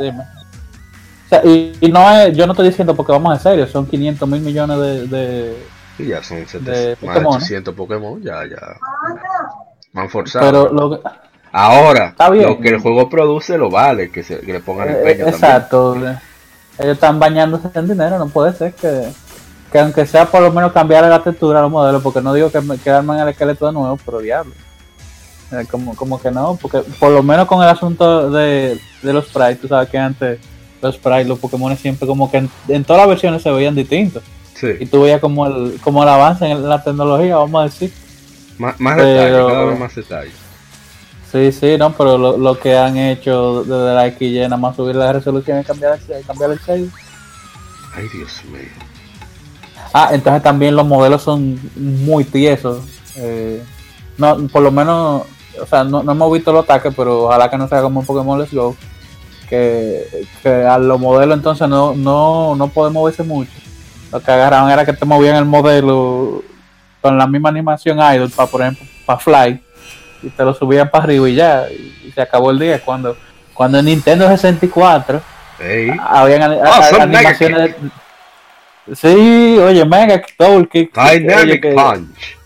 [0.00, 0.20] Dime.
[0.22, 3.86] O sea, y, y no es, yo no estoy diciendo porque vamos en serio, son
[3.86, 5.66] 500 mil millones de, de-
[5.98, 7.36] Y ya son 700, de más de Pokémon.
[7.36, 8.58] 800 Pokémon, ya, ya.
[9.92, 10.46] Van forzados.
[10.50, 11.08] pero lo que-
[11.52, 12.46] Ahora, Está bien.
[12.46, 16.18] lo que el juego produce lo vale, que, se, que le pongan Eh, empeño también.
[16.78, 19.08] Ellos están bañándose en dinero, no puede ser que,
[19.70, 22.50] que aunque sea por lo menos cambiar la textura a los modelos, porque no digo
[22.50, 24.52] que me quedarme en el esqueleto de nuevo, pero diablo.
[25.52, 29.26] Eh, como, como que no, porque por lo menos con el asunto de, de los
[29.26, 30.38] sprites, tú sabes que antes
[30.80, 34.22] los sprites, los Pokémon siempre como que en, en todas las versiones se veían distintos.
[34.80, 37.92] Y tú veías como el, como el avance en la tecnología, vamos a decir.
[38.58, 40.34] más, más Pero- detalles, cada vez más detalles.
[41.32, 44.94] Sí, sí, no, pero lo, lo que han hecho desde la XY, nada más subir
[44.94, 46.90] la resolución y cambiar el, cambiar el shade.
[47.96, 48.68] Ay, Dios mío.
[49.94, 52.84] Ah, entonces también los modelos son muy tiesos.
[53.16, 53.62] Eh,
[54.18, 55.22] no, por lo menos,
[55.58, 58.06] o sea, no, no hemos visto los ataques, pero ojalá que no sea como un
[58.06, 58.76] Pokémon Let's Go.
[59.48, 63.52] Que, que a los modelos entonces no, no, no podemos moverse mucho.
[64.10, 66.42] Lo que agarraban era que te movían el modelo
[67.00, 69.62] con la misma animación Idol, para por ejemplo, para Fly,
[70.22, 72.80] y te lo subían para arriba y ya, y, y se acabó el día.
[72.84, 73.16] Cuando,
[73.54, 75.20] cuando en Nintendo 64
[75.60, 77.74] Ey, habían Ah, a- animaciones.
[78.86, 80.92] de- Sí, oye, Mega Double Kick.
[80.92, 82.36] Dynamic que, Punch.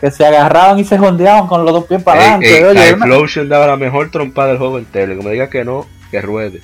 [0.00, 2.64] que se agarraban y se jondeaban con los dos pies para adelante.
[2.66, 5.14] oye, la una- Explosion daba la mejor trompada del juego entero.
[5.22, 6.60] me diga que no, que ruede.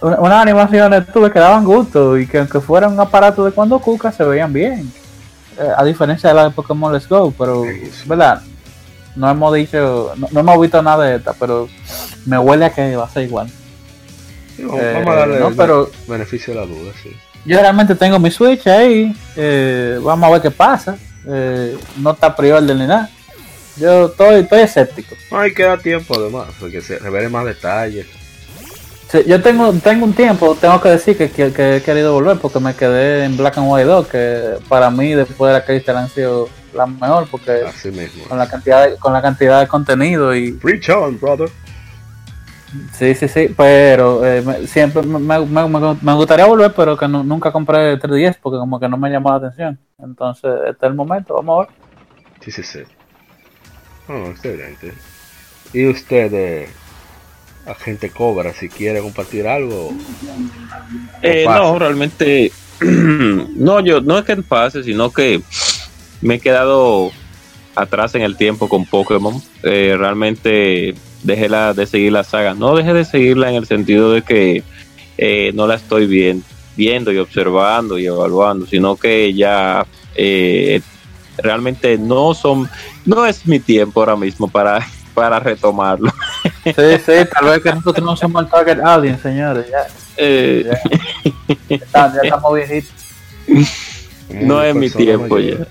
[0.00, 3.80] una- unas animaciones tuve que daban gusto y que aunque fueran un aparato de cuando
[3.80, 4.92] Cuca se veían bien.
[5.58, 7.64] Eh, a diferencia de la de Pokémon Let's Go, pero.
[8.06, 8.42] ¿verdad?
[9.14, 11.68] No hemos dicho, no, no hemos visto nada de esta, pero
[12.24, 13.48] me huele a que va a ser igual.
[14.56, 17.10] Sí, vamos, Eh, vamos a darle no, el pero beneficio de la duda, sí.
[17.44, 19.14] yo realmente tengo mi Switch ahí.
[19.36, 20.96] eh, vamos a ver qué pasa.
[21.26, 23.10] Eh, no está pre-order ni nada.
[23.76, 25.14] Yo estoy, estoy escéptico.
[25.30, 28.06] No, hay que dar tiempo además, porque se revelen más detalles.
[29.12, 32.38] Sí, yo tengo, tengo un tiempo, tengo que decir que, que- que he querido volver
[32.38, 35.98] porque me quedé en Black and White 2, que para mí después de la Crystal
[35.98, 38.24] han sido la mejor porque Así mismo.
[38.26, 41.50] con la cantidad de, con la cantidad de contenido y Preach on, brother.
[42.94, 47.52] sí, sí, sí, pero eh, me- siempre me, me- gustaría volver, pero que nu- nunca
[47.52, 49.78] compré 3DS porque como que no me llamó la atención.
[50.02, 51.76] Entonces, este es el momento, vamos a ver.
[52.40, 52.78] Sí, sí, sí.
[54.08, 54.94] Oh, excelente.
[55.74, 56.68] ¿Y usted, eh,
[57.66, 59.92] agente Cobra, si quiere compartir algo?
[61.22, 65.40] Eh, no, realmente, no, yo, no es que pase, sino que
[66.20, 67.10] me he quedado
[67.74, 69.40] atrás en el tiempo con Pokémon.
[69.62, 72.54] Eh, realmente dejé la, de seguir la saga.
[72.54, 74.62] No dejé de seguirla en el sentido de que
[75.18, 76.42] eh, no la estoy bien,
[76.76, 80.80] viendo y observando y evaluando, sino que ya eh,
[81.38, 82.68] realmente no son,
[83.04, 86.10] no es mi tiempo ahora mismo para, para retomarlo.
[86.64, 89.66] Sí, sí, tal vez que nosotros no somos el target audience, señores.
[89.68, 89.86] Ya,
[90.16, 90.70] Eh,
[91.68, 92.92] ya, estamos viejitos.
[94.28, 95.66] Como No es mi persona tiempo ya.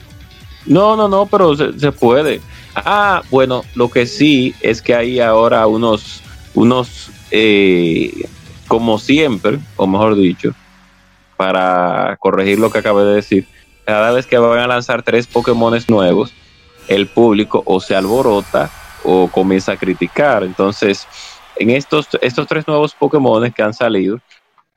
[0.65, 2.41] No, no, no, pero se, se puede.
[2.75, 6.21] Ah, bueno, lo que sí es que hay ahora unos,
[6.53, 8.25] unos, eh,
[8.67, 10.53] como siempre, o mejor dicho,
[11.37, 13.47] para corregir lo que acabé de decir,
[13.85, 16.33] cada vez que van a lanzar tres Pokémones nuevos,
[16.87, 18.69] el público o se alborota
[19.03, 20.43] o comienza a criticar.
[20.43, 21.07] Entonces,
[21.55, 24.19] en estos, estos tres nuevos Pokémones que han salido,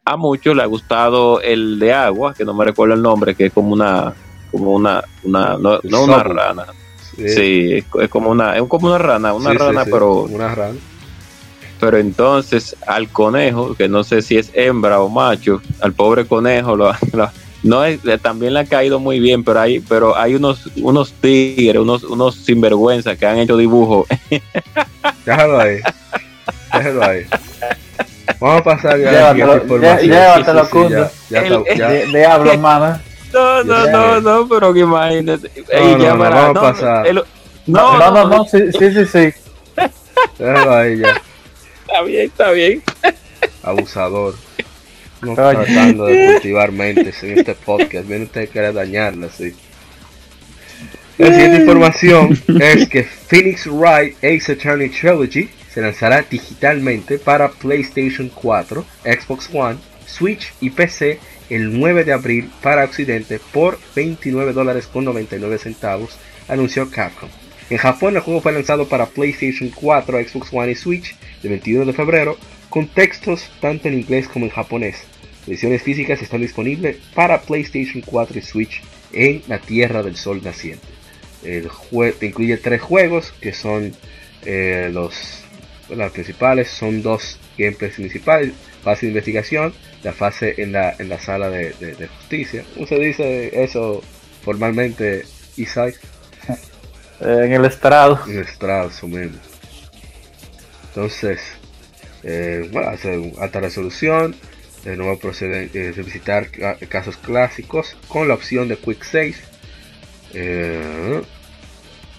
[0.05, 3.47] a muchos le ha gustado el de agua, que no me recuerdo el nombre, que
[3.47, 4.13] es como una,
[4.51, 6.67] como una, una no, una rana.
[7.17, 10.23] Sí, Sí, es, es como una, es como una rana, una sí, rana, sí, pero,
[10.23, 10.75] Una rana.
[11.81, 16.77] pero entonces al conejo, que no sé si es hembra o macho, al pobre conejo
[16.77, 17.31] lo, lo-
[17.65, 21.83] no es, también le ha caído muy bien, pero hay, pero hay unos, unos tigres,
[21.83, 24.07] unos, unos sinvergüenza que han hecho dibujos.
[25.27, 25.79] Déjalo ahí.
[26.73, 27.27] Déjalo ahí.
[28.39, 30.91] Vamos a pasar ya Llévatelo, llévatelo, Sí, sí, sí, Cundo.
[30.91, 33.01] ya, ya El- está- ya- Di- Diablo, hermano.
[33.35, 33.91] No, no, Ya.
[33.91, 35.51] no, no, pero que imagínate.
[35.57, 37.07] No, Ey, no, ya no, vamos a no, pasar.
[37.09, 37.25] el-
[37.67, 39.05] No, no, no, no, sí, sí, sí.
[39.07, 39.35] sí.
[40.39, 41.09] déjalo ahí ya.
[41.87, 42.83] está bien, está bien.
[43.65, 44.35] Abusador.
[45.23, 45.65] No Oye.
[45.65, 48.07] tratando de cultivar mentes en este podcast.
[48.07, 49.55] Viene usted a querer dañarla, sí.
[51.17, 58.29] La siguiente información es que Phoenix Wright Ace Attorney Trilogy se lanzará digitalmente para PlayStation
[58.29, 64.87] 4, Xbox One, Switch y PC el 9 de abril para Occidente por 29 dólares
[64.87, 66.17] con 99 centavos,
[66.49, 67.29] anunció Capcom.
[67.71, 71.87] En Japón el juego fue lanzado para PlayStation 4, Xbox One y Switch el 21
[71.87, 72.37] de febrero
[72.75, 74.97] con textos tanto en inglés como en japonés.
[75.47, 80.85] Ediciones físicas están disponibles para PlayStation 4 y Switch en la Tierra del Sol Naciente.
[81.45, 83.95] El juego incluye tres juegos que son
[84.45, 85.15] eh, los
[85.89, 88.53] las principales, son dos gameplays principales,
[88.83, 89.73] fase de investigación,
[90.03, 92.65] la fase en la, en la sala de, de- de justicia.
[92.75, 94.03] ¿Cómo se dice eso
[94.45, 95.25] formalmente,
[95.57, 95.95] Isaac?
[97.21, 98.19] En el estrado.
[98.27, 99.39] En el estrado, eso mismo.
[100.89, 101.41] Entonces,
[102.25, 104.35] eh, bueno, hace un- alta resolución,
[104.85, 109.35] de nuevo procede eh, de visitar ca- casos clásicos con la opción de Quick Save,
[110.35, 111.23] eh,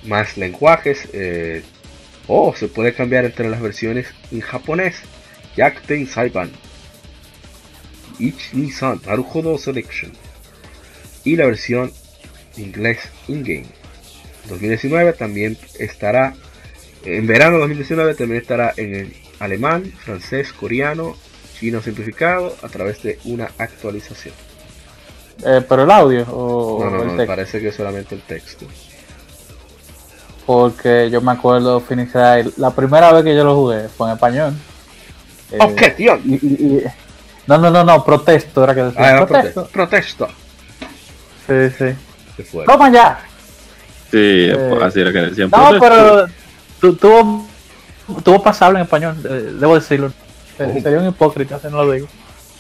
[0.06, 1.64] más lenguajes, eh,
[2.28, 4.96] o se puede cambiar entre las versiones en japonés,
[5.56, 6.52] Yakuten Saiban,
[8.20, 8.54] Ich
[9.06, 10.12] Naruhodo Selection,
[11.24, 11.92] y la versión
[12.58, 13.66] inglés in-game.
[14.48, 16.36] 2019 también estará,
[17.04, 21.16] en verano 2019 también estará en el alemán, francés, coreano,
[21.60, 24.34] chino simplificado a través de una actualización.
[25.46, 27.28] Eh, pero el audio o No, no, el no, texto.
[27.28, 28.66] parece que es solamente el texto.
[30.46, 34.14] Porque yo me acuerdo Phoenix Wright, la primera vez que yo lo jugué fue en
[34.14, 34.54] español.
[35.52, 36.22] Eh, ¡Objeción!
[36.26, 36.84] y- y- y-
[37.48, 39.02] no, no, no, no, protesto, era que decía.
[39.02, 39.68] Ah, era protesto.
[39.68, 40.28] protesto.
[40.28, 41.70] Protesto.
[41.70, 41.96] Sí, sí.
[42.38, 42.66] ¿Qué fue?
[42.66, 43.20] ¡Toma ya!
[44.12, 44.18] Sí,
[44.52, 45.50] Eh, así era que decían.
[45.52, 46.26] No, Entonces, pero
[46.80, 47.48] tu- tuvo,
[48.24, 50.12] tuvo pasable en español, debo decirlo.
[50.60, 50.80] Eh.
[50.82, 52.08] Sería un hipócrita si no lo digo.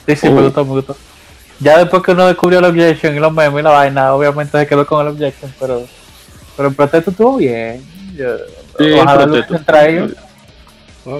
[0.05, 0.95] Sí, sí, me gustó, me gustó.
[1.59, 4.67] Ya después que uno descubrió el objection y los memes y la vaina, obviamente se
[4.67, 5.87] quedó con el objection, pero,
[6.57, 7.81] pero el protesto estuvo bien.
[8.15, 8.37] Yo-
[8.77, 9.35] Sí, ojalá el lo.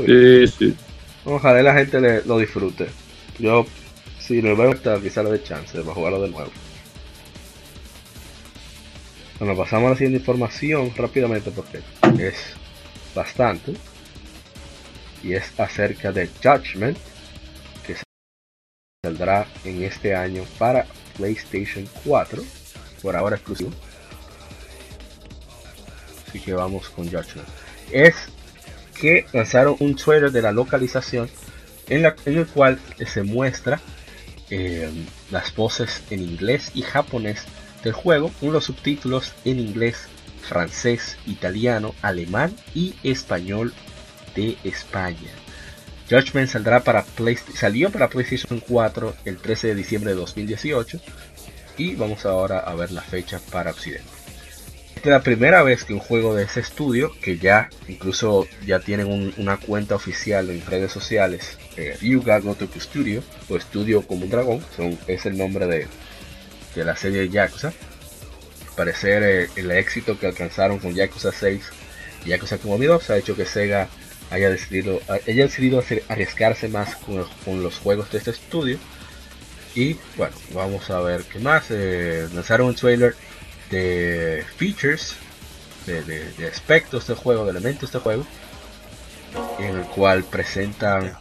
[0.05, 0.75] Sí, sí.
[1.23, 2.89] Ojalá la gente le- lo disfrute.
[3.39, 3.65] Yo,
[4.19, 6.49] si lo veo, quizá le dé chance de jugarlo de nuevo.
[9.39, 11.79] Bueno, pasamos a la siguiente información rápidamente porque
[12.21, 12.35] es
[13.13, 13.73] bastante.
[15.25, 16.97] Y es acerca de Judgment,
[17.85, 17.95] que
[19.03, 20.85] saldrá en este año para
[21.17, 22.43] PlayStation 4,
[23.01, 23.71] por ahora exclusivo.
[26.27, 27.47] Así que vamos con Judgment.
[27.91, 28.15] Es
[28.99, 31.27] que lanzaron un trailer de la localización
[31.89, 33.81] en, la, en el cual se muestra
[34.51, 34.91] eh,
[35.31, 37.45] las voces en inglés y japonés
[37.83, 40.07] del juego, con los subtítulos en inglés,
[40.41, 43.73] francés, italiano, alemán y español
[44.35, 45.31] de España.
[46.09, 50.99] Judgment saldrá para Play, salió para PlayStation 4 el 13 de diciembre de 2018
[51.77, 54.05] y vamos ahora a ver la fecha para Occidente.
[54.95, 58.79] Esta es la primera vez que un juego de ese estudio, que ya incluso ya
[58.79, 64.31] tienen una cuenta oficial en redes sociales, eh, Ryuga Gotoku Studio, o Estudio como un
[64.31, 65.87] dragón, son, es el nombre de,
[66.75, 67.73] de la serie Yakuza.
[68.75, 71.61] Parecer eh, el éxito que alcanzaron con Yakuza 6
[72.25, 73.89] y Yakuza Kiwami 2 ha hecho que Sega
[74.31, 78.77] haya decidido, haya decidido arriesgarse más con, los juegos de este estudio.
[79.75, 81.65] Y bueno, vamos a ver qué más.
[81.69, 83.15] Eh, lanzaron un trailer
[83.69, 85.15] de features,
[85.85, 88.25] de, aspectos del juego, de elementos del juego,
[89.59, 91.13] en el cual presentan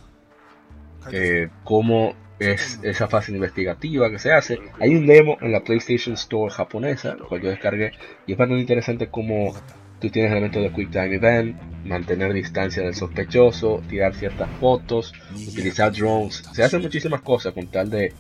[1.11, 4.61] eh, cómo es esa fase investigativa que se hace.
[4.81, 7.93] Hay un demo en la PlayStation Store japonesa, el cual yo descargué,
[8.27, 9.55] y es bastante interesante cómo
[10.01, 15.93] Tú tienes elementos de Quick Time Event, mantener distancia del sospechoso, tirar ciertas fotos, utilizar
[15.93, 16.43] drones.
[16.53, 18.13] Se hacen muchísimas cosas con tal de,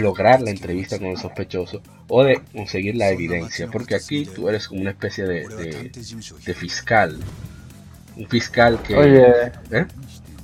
[0.00, 3.68] lograr la entrevista con el sospechoso o de conseguir la evidencia.
[3.68, 7.18] Porque aquí tú eres como una especie de, fiscal.
[8.16, 8.96] Un fiscal que...
[8.96, 9.26] Oye,
[9.70, 9.86] ¿eh?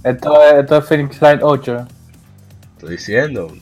[0.05, 1.89] esto, es, esto es Phoenix Line 8.
[2.77, 3.53] Estoy diciendo,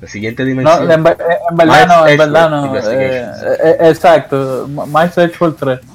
[0.00, 0.86] la siguiente dimensión.
[0.86, 2.76] No, en, verdad no, en verdad no.
[2.76, 5.93] Eh, exacto, My Search for 3.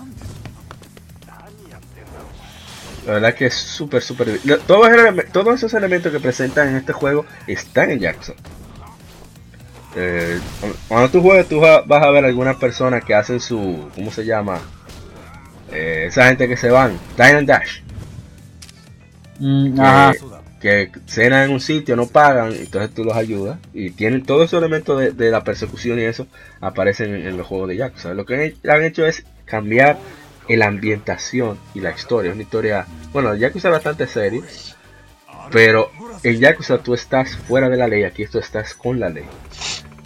[3.10, 4.39] La verdad que es súper, súper...
[4.68, 4.88] Todos,
[5.34, 8.36] todos esos elementos que presentan en este juego están en Jackson.
[9.95, 10.39] Eh,
[10.88, 13.89] cuando tú juegas, tú vas a ver algunas personas que hacen su...
[13.95, 14.60] ¿Cómo se llama?
[15.72, 16.99] Eh, esa gente que se van.
[17.18, 17.82] Dine and Dash.
[19.39, 19.80] Mm,
[20.62, 23.57] que, cenan en un sitio, no pagan, entonces tú los ayudas.
[23.74, 26.28] Y tienen todos esos elementos de, la persecución y eso
[26.62, 28.16] aparecen en, los juegos de Jackson.
[28.16, 29.97] Lo que han hecho es cambiar
[30.58, 32.30] la ambientación y la historia.
[32.30, 34.43] Es una historia, bueno, Yakuza es bastante serio,
[35.52, 35.91] pero
[36.24, 39.26] en Yakuza tú estás fuera de la ley, aquí tú estás con la ley.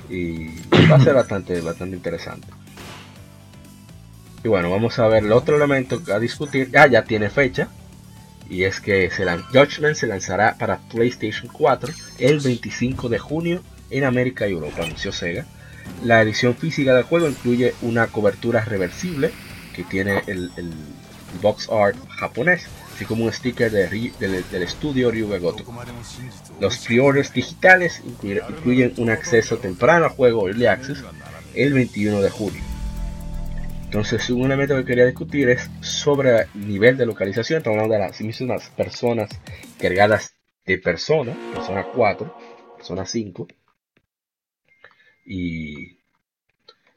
[0.10, 0.48] Y
[0.91, 2.48] va a ser bastante, bastante interesante.
[4.44, 6.70] Y bueno, vamos a ver el otro elemento a discutir.
[6.78, 7.70] Ah, ya tiene fecha.
[8.50, 14.04] Y es que se Judgment se lanzará para PlayStation 4 el 25 de junio en
[14.04, 15.46] América y Europa, anunció Sega.
[16.04, 19.32] La edición física del juego incluye una cobertura reversible
[19.74, 20.51] que tiene el,
[21.41, 25.65] box art japonés, así como un sticker del estudio Ryuga Goto.
[26.59, 31.03] Los pre-orders digitales incluyen, un acceso temprano al juego Early Access
[31.55, 32.61] el 21 de julio.
[33.86, 37.57] Entonces, un elemento que quería discutir es sobre el nivel de localización.
[37.59, 39.30] Estamos hablando de las mismas personas
[39.80, 40.34] cargadas
[40.65, 42.38] de persona, persona 4,
[42.78, 43.47] persona 5.
[45.26, 46.03] Y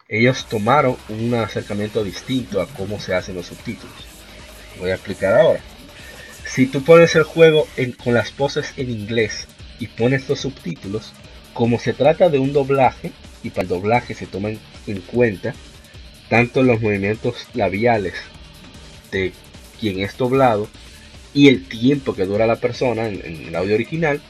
[0.08, 3.94] ellos tomaron un acercamiento distinto a cómo se hacen los subtítulos.
[4.78, 5.60] Voy a explicar ahora.
[6.46, 7.66] Si tú pones el juego
[8.02, 9.48] con las voces en inglés
[9.80, 11.12] y pones los subtítulos,
[11.54, 15.54] como se trata de un doblaje, y para el doblaje se toman en cuenta
[16.28, 18.14] tanto los movimientos labiales
[19.10, 19.32] de
[19.80, 20.68] quien es doblado
[21.34, 24.20] y el tiempo que dura la persona en el audio original,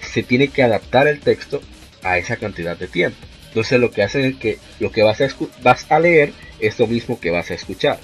[0.00, 1.60] se tiene que adaptar el texto
[2.02, 3.18] a esa cantidad de tiempo.
[3.54, 5.28] Entonces lo que hace es que lo que vas a,
[5.62, 8.00] vas a leer es lo mismo que vas a escuchar.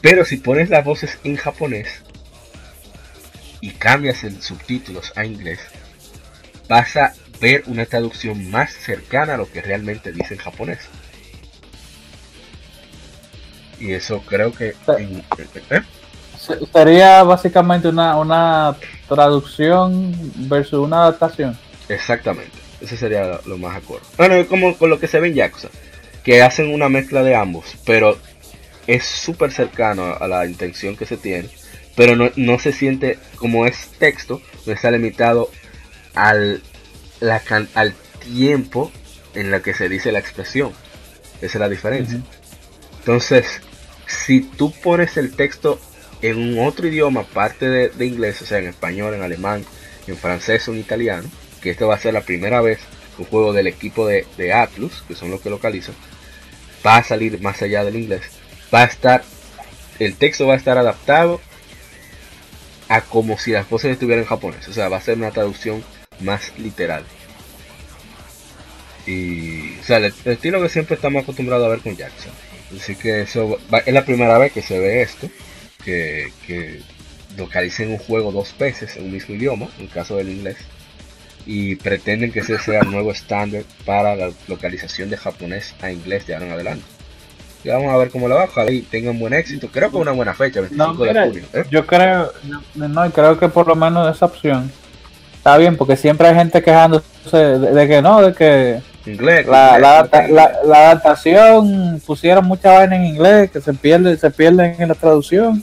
[0.00, 1.88] Pero si pones las voces en japonés
[3.60, 5.58] y cambias el subtítulos a inglés,
[6.68, 10.78] vas a ver una traducción más cercana a lo que realmente dice en japonés.
[13.80, 14.68] Y eso creo que...
[14.68, 15.82] ¿eh?
[16.72, 18.76] Sería básicamente una, una
[19.08, 20.14] traducción
[20.48, 21.58] versus una adaptación.
[21.88, 22.55] Exactamente.
[22.80, 24.06] Ese sería lo más acuerdo.
[24.16, 25.68] Bueno, como con lo que se ve en Yakuza,
[26.24, 28.18] que hacen una mezcla de ambos, pero
[28.86, 31.48] es súper cercano a la intención que se tiene,
[31.94, 35.50] pero no, se siente como es texto, no está limitado
[36.14, 36.62] al,
[37.20, 37.42] la,
[37.74, 38.92] al tiempo
[39.34, 40.72] en la que se dice la expresión.
[41.40, 42.20] Esa es la diferencia.
[42.98, 43.60] Entonces,
[44.06, 45.78] si tú pones el texto
[46.22, 49.64] en un otro idioma aparte de, de, inglés, o sea, en español, en alemán,
[50.06, 51.28] en francés o en italiano,
[51.66, 52.78] que esta va a ser la primera vez
[53.18, 55.96] un juego del equipo de, Atlus, que son los que localizan,
[56.86, 58.22] va a salir más allá del inglés.
[58.72, 59.24] Va a estar,
[59.98, 61.40] el texto va a estar adaptado
[62.88, 64.68] a como si las voces estuvieran en japonés.
[64.68, 65.82] O sea, va a ser una traducción
[66.20, 67.04] más literal.
[69.04, 72.32] Y, o sea, el, estilo que siempre estamos acostumbrados a ver con Jackson.
[72.80, 75.28] Así que eso es la primera vez que se ve esto.
[75.84, 76.80] Que, que
[77.36, 80.58] localicen un juego dos veces en un mismo idioma, en el caso del inglés,
[81.46, 86.26] y pretenden que ese sea el nuevo estándar para la localización de japonés a inglés
[86.26, 86.84] de ahora en adelante.
[87.64, 89.68] Y vamos a ver cómo lo va, ojalá y tengan buen éxito.
[89.72, 91.44] Creo que una buena fecha, 25 No, mira, de junio.
[91.52, 91.64] ¿eh?
[91.70, 92.30] yo creo,
[92.74, 94.70] no, no, creo que por lo menos esa opción
[95.36, 98.80] está bien, porque siempre hay gente quejándose de, de que no, de que
[99.10, 104.16] Inglés, la, inglés, la, la- la adaptación pusieron mucha vaina en inglés que se pierde,
[104.16, 105.62] se pierden en la traducción.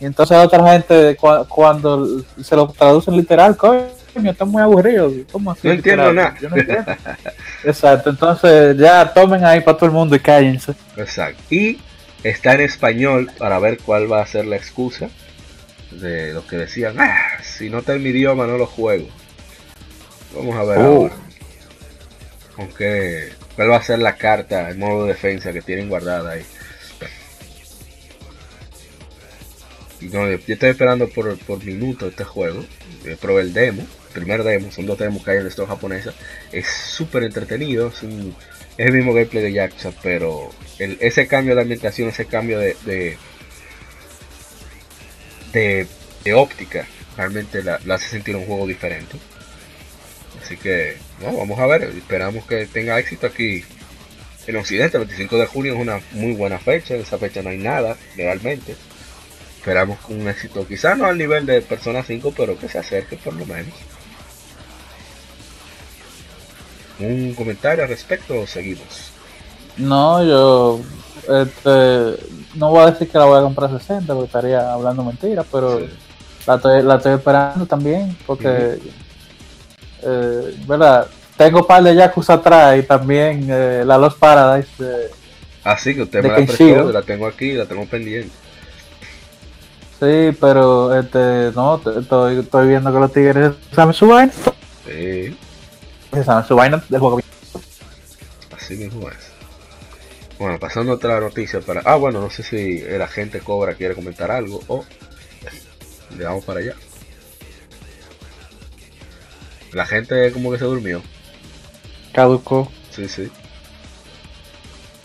[0.00, 3.82] Y entonces otra gente cu- cuando se lo traducen literal, coño,
[4.30, 5.12] está muy aburrido.
[5.32, 5.66] ¿Cómo así?
[5.68, 6.36] No entiendo nada.
[6.40, 6.84] Yo no entiendo.
[7.64, 10.72] Exacto, entonces ya tomen ahí para todo el mundo y cállense.
[10.96, 11.40] Exacto.
[11.50, 11.80] Y
[12.22, 15.08] está en español para ver cuál va a ser la excusa
[15.90, 19.08] de los que decían, ah, si no está en mi idioma no lo juego.
[20.34, 20.82] Vamos a ver Oh.
[20.82, 21.14] ahora.
[22.78, 26.42] Qué- cuál va a ser la carta, el modo de defensa que tienen guardada ahí.
[30.00, 32.62] No, yo estoy esperando por, por minuto este juego.
[33.04, 36.14] Yo probé el demo, primer demo, son dos demos que hay en la store japonesa.
[36.52, 38.34] Es súper entretenido, es, un-
[38.78, 42.76] es el mismo gameplay de Yakuza, pero el- ese cambio de ambientación, ese cambio de,
[42.86, 43.18] de,
[46.24, 46.86] de, óptica,
[47.16, 49.16] realmente la, hace sentir un juego diferente.
[50.42, 53.64] Así que, no, vamos a ver, esperamos que tenga éxito aquí
[54.46, 54.96] en Occidente.
[54.98, 57.96] El 25 de junio es una muy buena fecha, en esa fecha no hay nada
[58.16, 58.74] legalmente.
[59.58, 63.32] Esperamos un éxito, quizás no al nivel de Persona 5, pero que se acerque por
[63.34, 63.72] lo menos.
[67.00, 69.10] ¿Un comentario al respecto o seguimos?
[69.76, 70.80] No, yo
[71.28, 72.16] este,
[72.54, 75.46] no voy a decir que la voy a comprar a 60 porque estaría hablando mentiras,
[75.50, 75.86] pero Sí.
[76.46, 78.78] la, estoy, la estoy esperando también porque,
[80.02, 81.06] eh, ¿verdad?
[81.36, 84.68] Tengo par de Yakuza atrás y también eh, la Lost Paradise.
[84.82, 85.10] de-
[85.64, 88.30] Así que usted De me la prestó, la tengo aquí, la tengo pendiente.
[89.98, 94.32] sí, pero este, no, estoy viendo que los tigres saben su vaina.
[94.86, 95.36] Sí,
[96.46, 97.20] Su vaina del juego.
[98.56, 99.16] así mismo es.
[100.38, 101.80] Bueno, pasando a otra noticia para.
[101.84, 104.84] Ah, bueno, no sé si el agente Cobra quiere comentar algo o.
[106.16, 106.74] Le vamos para allá.
[109.72, 111.02] La gente como que se durmió.
[112.12, 112.70] Caducó.
[112.90, 113.30] Sí, sí.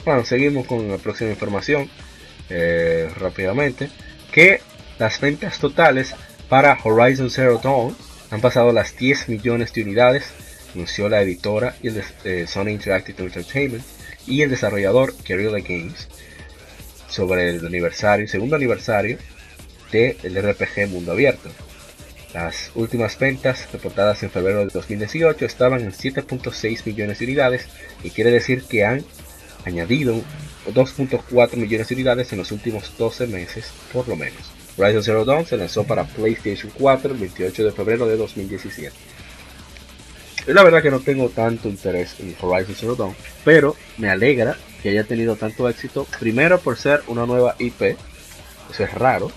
[0.06, 1.90] Bueno, seguimos con la próxima información.
[2.50, 3.90] eh, rápidamente.
[4.32, 4.62] Que
[5.00, 6.16] las ventas totales
[6.50, 7.96] para Horizon Zero Dawn
[8.32, 10.32] han pasado las 10 millones de unidades,
[10.74, 13.84] anunció la editora y el eh, Sony Interactive Entertainment
[14.28, 16.08] y el desarrollador Guerrilla Games
[17.10, 19.18] sobre el aniversario, segundo aniversario
[19.92, 21.50] del RPG Mundo Abierto.
[22.34, 27.68] Las últimas ventas reportadas en febrero de 2018 estaban en 7.6 millones de unidades
[28.04, 29.04] y quiere decir que han
[29.66, 30.22] añadido
[30.68, 34.52] 2.4 millones de unidades en los últimos 12 meses por lo menos.
[34.78, 38.96] Horizon Zero Dawn se lanzó para PlayStation 4 el 28 de febrero de 2017.
[40.48, 43.16] Yo la verdad que no tengo tanto interés en Horizon Zero Dawn,
[43.46, 46.08] pero me alegra que haya tenido tanto éxito.
[46.20, 47.82] Primero por ser una nueva IP,
[48.72, 49.32] eso es raro,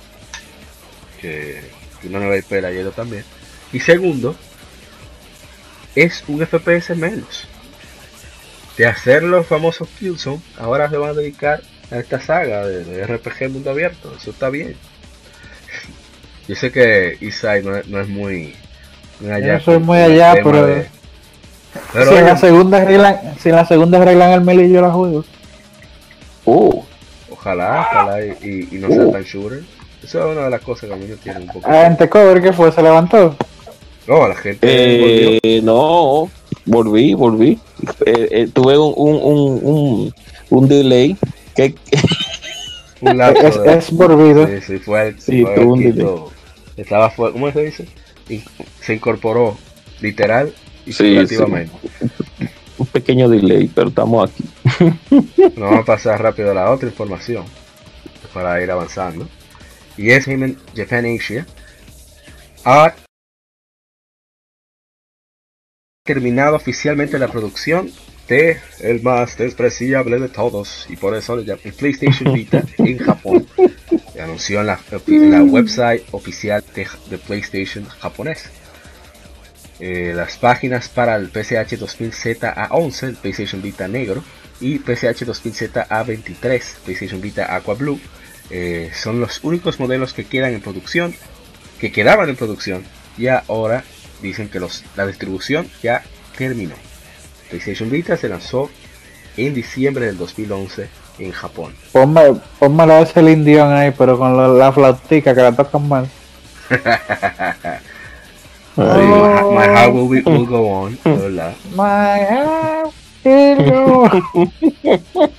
[1.20, 1.60] que
[2.04, 3.24] una nueva IP la haya también.
[3.72, 4.36] Y segundo,
[5.94, 7.46] es un FPS menos.
[8.76, 13.50] De hacer los famosos Killzone, ahora se van a dedicar a esta saga de, RPG
[13.50, 14.14] mundo abierto.
[14.16, 14.76] Eso está bien.
[16.48, 18.54] Yo sé que Isai no, es- muy
[19.30, 19.58] allá.
[19.58, 20.86] Yo soy muy allá, pero- de-
[21.92, 24.90] pero si, en la segunda arreglan, si en la segunda arreglan el Meli, yo la
[24.90, 25.24] juego.
[26.44, 26.82] Uh,
[27.30, 29.60] ojalá, ojalá y, y- y no sea tan shooter.
[30.02, 31.68] Eso es una de las cosas que a mí me tiene un poco.
[31.70, 32.72] Ah, en Cover, ¿qué fue?
[32.72, 33.36] ¿Se levantó?
[34.08, 35.40] No, la gente volvió.
[35.44, 36.28] eh, no,
[36.66, 37.58] volví, volví.
[38.04, 40.14] Eh, eh, tuve un, un, un, un,
[40.50, 41.16] un delay
[41.54, 41.74] que
[43.00, 44.46] un lapso Es, de- es morbido.
[44.48, 46.32] Sí, sí, fue el, Sí, fue el un quinto-
[46.76, 47.86] Estaba fuera, ¿cómo se dice?
[48.80, 49.58] Se incorporó
[50.00, 50.52] literal
[50.86, 51.72] y Sí, figurativamente.
[52.78, 54.44] un pequeño delay, pero estamos aquí.
[55.10, 57.44] Nos vamos a pasar rápido a la otra información
[58.32, 59.28] para ir avanzando.
[59.96, 61.46] Y es Japan Japan Asia
[62.64, 62.94] ha
[66.04, 67.90] terminado oficialmente la producción
[68.80, 73.46] el más despreciable de todos y por eso le llaman PlayStation Vita en Japón.
[74.12, 78.50] Se anunció en la, en la website oficial de, de PlayStation japonés.
[79.80, 84.22] Eh, las páginas para el PCH 2000Z A11, el PlayStation Vita negro,
[84.60, 87.98] y PCH 2000Z A23, PlayStation Vita Aqua Blue,
[88.50, 91.14] eh, son los únicos modelos que quedan en producción,
[91.80, 92.84] que quedaban en producción,
[93.18, 93.82] y ahora
[94.22, 96.02] dicen que los, la distribución ya
[96.38, 96.76] terminó.
[97.52, 98.70] PlayStation Vita se lanzó
[99.36, 100.88] en diciembre del 2011
[101.18, 101.74] en Japón.
[101.92, 106.08] Ponme, pónmelo ese lindión ahí, pero con la, la flautica que la tocan mal.
[108.76, 111.54] my, my heart will, be, will go on, ¿verdad?
[111.76, 114.22] My heart will go on.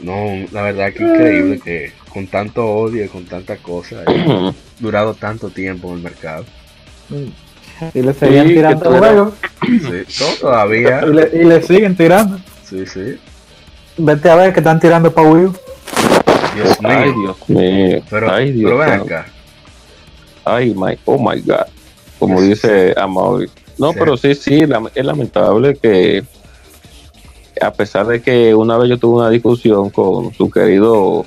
[0.00, 5.14] No, la verdad que increíble que con tanto odio y con tanta cosa haya durado
[5.14, 6.44] tanto tiempo en el mercado.
[7.94, 9.34] Y le seguían Sí, tirando juegos.
[9.66, 11.02] Sí, todavía.
[11.06, 12.38] Y le, y le siguen tirando.
[12.68, 13.18] Sí, sí.
[13.96, 15.54] Vete a ver que están tirando para Wii U.
[16.54, 16.90] Dios mío.
[16.90, 18.02] Ay, Dios mío.
[18.10, 19.26] Pero, Ay, Dios pero ven acá.
[20.44, 21.66] Ay, my, oh my God.
[22.18, 23.48] Como Sí, dice Amaury.
[23.78, 23.96] No, Sí.
[23.98, 24.60] pero sí, sí,
[24.94, 26.22] es lamentable que,
[27.60, 31.24] a pesar de que una vez yo tuve una discusión con su querido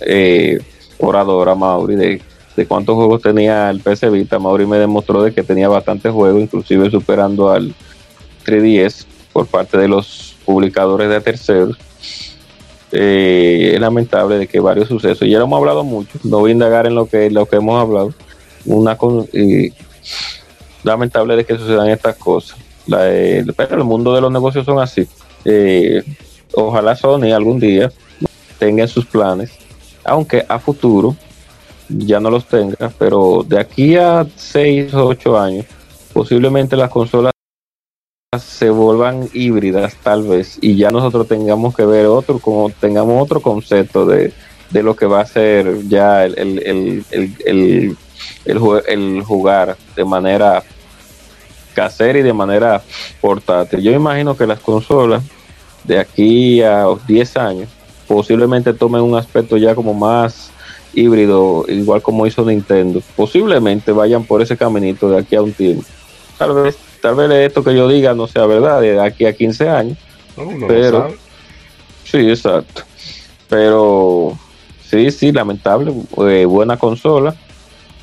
[0.00, 0.60] eh,
[0.98, 2.22] orador Amaury de,
[2.56, 6.42] de cuántos juegos tenía el PC Vita, Amaury me demostró de que tenía bastantes juegos,
[6.42, 7.74] inclusive superando al
[8.44, 11.78] 3DS por parte de los publicadores de terceros.
[12.92, 16.54] Eh, es lamentable de que varios sucesos, ya lo hemos hablado mucho, no voy a
[16.54, 18.12] indagar en lo que, lo que hemos hablado,
[18.64, 18.98] una
[20.82, 22.58] lamentable de que sucedan estas cosas.
[22.98, 25.06] Eh, pero el mundo de los negocios son así.
[25.44, 26.02] Eh,
[26.54, 27.92] ojalá Sony algún día
[28.58, 29.52] tenga en sus planes,
[30.04, 31.16] aunque a futuro
[31.90, 35.66] ya no los tenga, pero de aquí a 6 o 8 años,
[36.12, 37.32] posiblemente las consolas
[38.38, 43.40] se vuelvan híbridas tal vez y ya nosotros tengamos que ver otro como tengamos otro
[43.40, 44.32] concepto de,
[44.70, 47.04] de lo que va a ser ya el, el,
[47.44, 47.96] el,
[48.44, 50.62] el, jugar de manera
[51.74, 52.82] casera y de manera
[53.20, 53.80] portátil.
[53.80, 55.24] Yo imagino que las consolas
[55.84, 57.68] de aquí a 10 años
[58.06, 60.50] posiblemente tomen un aspecto ya como más
[60.94, 63.02] híbrido, igual como hizo Nintendo.
[63.16, 65.84] Posiblemente vayan por ese caminito de aquí a un tiempo.
[66.38, 69.68] Tal vez, tal vez esto que yo diga no sea verdad de aquí a 15
[69.68, 69.98] años.
[70.36, 71.14] No, uno no Pero-.
[72.04, 72.82] Sí, exacto.
[73.48, 74.38] Pero
[74.88, 75.92] sí, sí, lamentable.
[76.28, 77.34] eh, buena consola.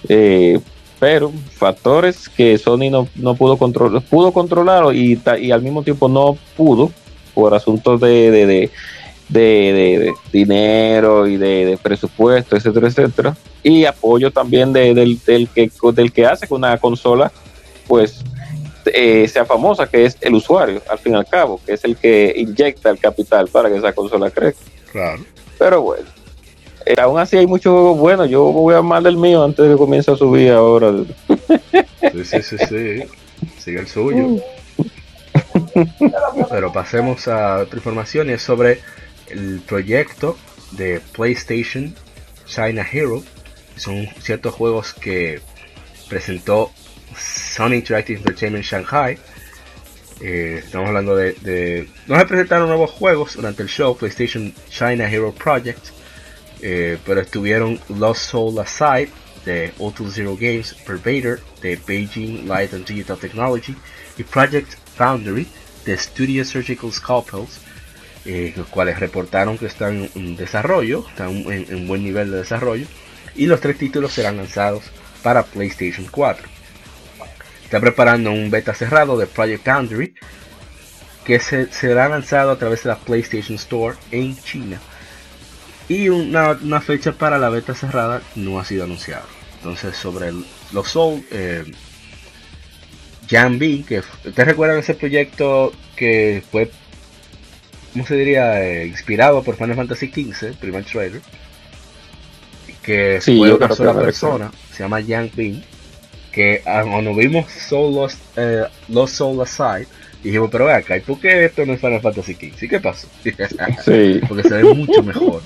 [0.08, 0.60] eh,
[1.00, 6.10] pero factores que Sony no, no pudo controlar, pudo controlar y, y al mismo tiempo
[6.10, 6.92] no pudo
[7.36, 8.72] por asuntos de, de, de,
[9.30, 9.40] de-
[9.74, 13.36] de- de dinero y de, de presupuesto, etcétera, etcétera.
[13.64, 17.32] Y apoyo también de- del, del, que, del que hace que una consola
[17.88, 18.22] pues
[18.94, 21.98] eh, sea famosa, que es el usuario, al fin y al cabo, que es el
[21.98, 24.64] que inyecta el capital para que esa consola crezca.
[24.92, 25.24] Claro.
[25.60, 26.06] Pero bueno,
[26.86, 28.30] eh, aún así hay muchos juegos buenos.
[28.30, 30.94] Yo voy a armar del mío antes de que comience a subir ahora.
[32.14, 33.04] Sí, sí, sí, sí.
[33.58, 34.42] Sigue el suyo.
[36.50, 38.80] Pero pasemos a otra información y es sobre
[39.30, 40.38] el proyecto
[40.72, 41.96] de PlayStation
[42.46, 43.24] China Hero.
[43.76, 45.40] Son ciertos juegos que
[46.10, 46.72] presentó
[47.16, 49.18] Sony Interactive Entertainment Shanghai.
[50.22, 51.88] Eh, estamos hablando de.
[52.08, 55.90] No se presentaron nuevos juegos durante el show PlayStation China Hero Project.
[56.62, 59.10] eh, pero estuvieron Lost Soul Aside
[59.46, 63.76] de O2 Zero Games, Pervader de Beijing Light and Digital Technology
[64.18, 65.48] y Project Foundry
[65.86, 67.60] de Studio Surgical Scalpels,
[68.28, 72.86] eh, los cuales reportaron que están en desarrollo, están en, en buen nivel de desarrollo,
[73.36, 74.84] y los tres títulos serán lanzados
[75.24, 76.48] para PlayStation 4.
[77.64, 80.14] Está preparando un beta cerrado de Project Foundry
[81.26, 84.80] que se, será lanzado a través de la PlayStation Store en China.
[85.90, 89.26] Y una, fecha para la beta cerrada no ha sido anunciada.
[89.58, 90.32] Entonces, sobre
[90.72, 91.66] los Soul, eh,
[93.30, 96.72] Jan B, que ¿ustedes recuerdan ese proyecto que fue,
[97.98, 98.64] ¿cómo se diría?
[98.64, 101.20] Eh, inspirado por Final Fantasy XV, primer trailer.
[102.84, 105.64] Que Sí, fue una sola persona, se llama Yang Bin.
[106.32, 109.88] Que ah, cuando vimos Soul Lost, eh, Lost Soul Aside,
[110.24, 112.64] dijimos, pero acá, ¿y por qué esto no es Final Fantasy XV?
[112.64, 113.08] ¿Y qué pasó?
[113.84, 115.42] Sí, porque se ve mucho mejor.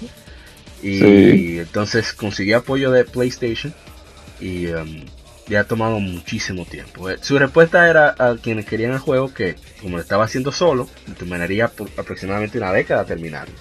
[0.84, 1.60] Y Sí.
[1.60, 3.74] entonces consiguió apoyo de PlayStation
[4.42, 5.06] y um,
[5.52, 7.10] le ha tomado muchísimo tiempo.
[7.10, 10.88] Eh, Su respuesta era a quienes querían el juego que, como lo estaba haciendo solo,
[11.06, 13.54] le tomaría por aproximadamente una década terminarlo.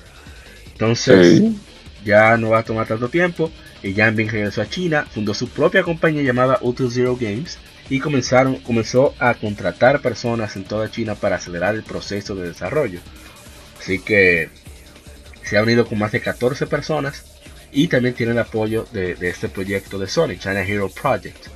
[0.71, 1.59] Entonces, sí.
[2.05, 3.51] ya no va a tomar tanto tiempo.
[3.83, 7.59] Y Jan Bin regresó a China, fundó su propia compañía llamada Auto Zero Games
[7.89, 13.01] y comenzaron, comenzó a contratar personas en toda China para acelerar el proceso de desarrollo.
[13.81, 14.49] Así que
[15.43, 17.25] se ha unido con más de 14 personas
[17.73, 21.49] y también tiene el apoyo de, de este proyecto de Sony, China Hero Project.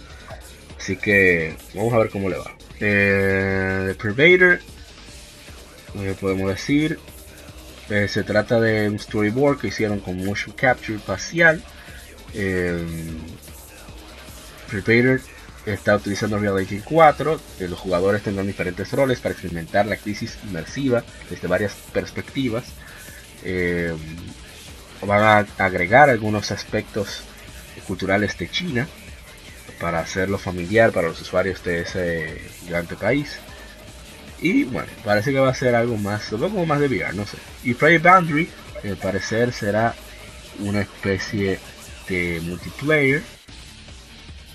[0.84, 2.54] Así que vamos a ver cómo le va.
[2.78, 4.60] Eh, The Pervader,
[5.98, 6.98] eh, podemos decir,
[7.88, 11.62] eh, se trata de un storyboard que hicieron con motion capture facial.
[12.34, 12.84] Eh,
[14.70, 15.22] Preparer
[15.64, 17.40] está utilizando Real Engine 4.
[17.56, 22.64] que los jugadores tendrán diferentes roles para experimentar la crisis inmersiva desde varias perspectivas.
[23.42, 23.94] Eh,
[25.00, 27.22] van a agregar algunos aspectos
[27.86, 28.86] culturales de China.
[29.80, 33.38] Para hacerlo familiar para los usuarios de ese gigante país.
[34.40, 37.38] Y bueno, parece que va a ser algo más, como más de VR, no sé.
[37.62, 38.48] Y Project Boundary,
[38.84, 39.94] al parecer será
[40.58, 41.58] una especie
[42.08, 43.22] de multiplayer.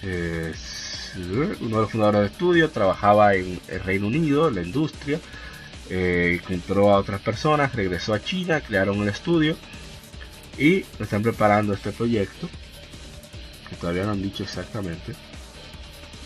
[0.03, 5.19] uno de los fundadores del estudio trabajaba en el Reino Unido, en la industria.
[5.89, 9.57] Eh, encontró a otras personas, regresó a China, crearon el estudio
[10.55, 12.47] y están preparando este proyecto
[13.79, 15.13] todavía no han dicho exactamente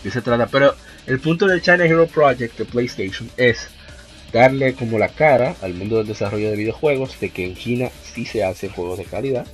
[0.02, 0.46] qué se trata.
[0.46, 0.74] Pero
[1.06, 3.68] el punto del China Hero Project de PlayStation es
[4.32, 8.26] darle como la cara al mundo del desarrollo de videojuegos de que en China sí
[8.26, 9.46] se hacen juegos de calidad.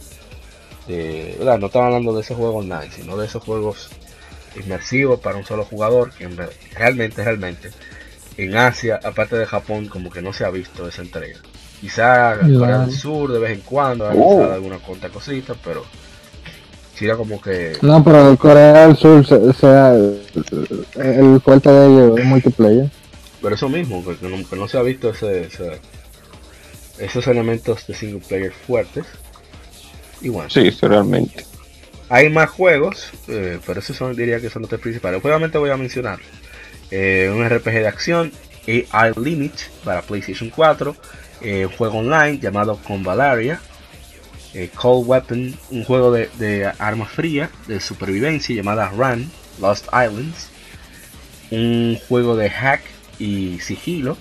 [0.89, 1.59] ¿verdad?
[1.59, 3.91] No estaba hablando de esos juegos online, sino de esos juegos
[4.57, 6.29] inmersivos para un solo jugador, que
[6.75, 7.71] realmente, realmente,
[8.37, 11.39] en Asia, aparte de Japón, como que no se ha visto esa entrega.
[11.81, 14.53] Quizá en Corea del Sur de vez en cuando, ha oh.
[14.53, 15.85] alguna cuanta cosita, pero
[17.17, 17.77] como que.
[17.83, 19.25] No, pero Corea del Sur,
[19.55, 22.91] sea, el fuerte de ellos es multiplayer.
[23.43, 25.49] Pero eso mismo, que no, se ha visto ese,
[26.99, 29.07] esos elementos de single player fuertes.
[30.21, 30.51] Y bueno.
[30.51, 31.45] Sí, realmente.
[32.09, 35.25] Hay más juegos, eh, pero esos son, diría que son los tres principales.
[35.25, 36.19] Obviamente voy a mencionar
[36.91, 38.33] eh, un RPG de acción,
[38.67, 39.55] AI Limit
[39.85, 40.97] para PlayStation 4,
[41.43, 43.61] eh, un juego online llamado Convalaria,
[44.55, 50.49] eh, Cold Weapon, un juego de, de arma fría de supervivencia llamada Run, Lost Islands,
[51.51, 52.83] un juego de hack
[53.19, 54.13] y sigilo,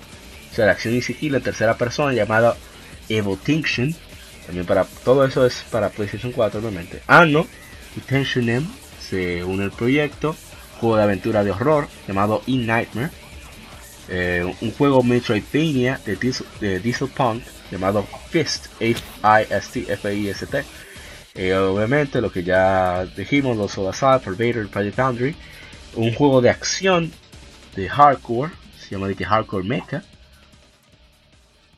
[0.52, 2.56] o sea, de acción y sigilo en tercera persona llamado
[3.08, 3.96] Evotinction,
[4.46, 7.02] también para todo eso es para PlayStation 4 obviamente.
[7.08, 7.48] Anno
[8.08, 8.66] Tension M
[9.00, 10.36] se une el proyecto,
[10.80, 13.12] juego de aventura de horror llamado In Nightmare,
[14.10, 16.16] eh, un juego Metroidvania de
[16.62, 20.64] de Diesel Punk llamado Fist, F-I-S-T, F-I-S-T.
[21.36, 25.36] Eh, obviamente, lo que ya dijimos, los Assault, Pervader, Project Foundry.
[25.96, 27.12] Un juego de acción
[27.76, 30.04] de hardcore, se llama de Hardcore Mecha.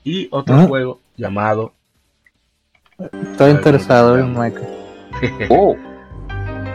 [0.04, 0.66] Y otro ah.
[0.68, 1.74] juego llamado.
[3.32, 4.68] Estoy interesado en Mecha.
[5.50, 5.76] oh.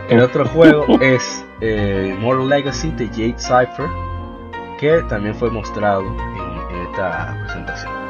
[0.08, 3.88] El otro juego es eh, Mortal Legacy de Jade Cypher,
[4.78, 8.05] que también fue mostrado en esta presentación.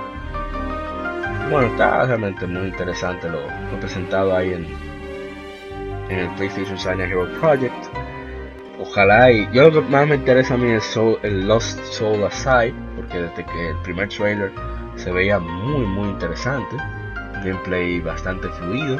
[1.50, 3.38] Bueno, está realmente muy interesante lo,
[3.78, 4.66] presentado ahí en,
[6.08, 7.72] en el PlayStation China Hero Project.
[8.80, 12.74] Ojalá y yo lo que más me interesa a mí es el Lost Soul Aside,
[12.96, 14.50] porque desde que el primer trailer
[14.96, 16.76] se veía muy muy interesante,
[17.44, 18.96] gameplay bastante fluido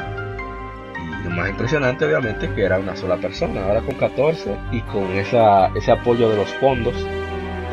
[0.97, 5.11] y lo más impresionante obviamente que era una sola persona, ahora con 14 y con
[5.11, 6.95] esa, ese apoyo de los fondos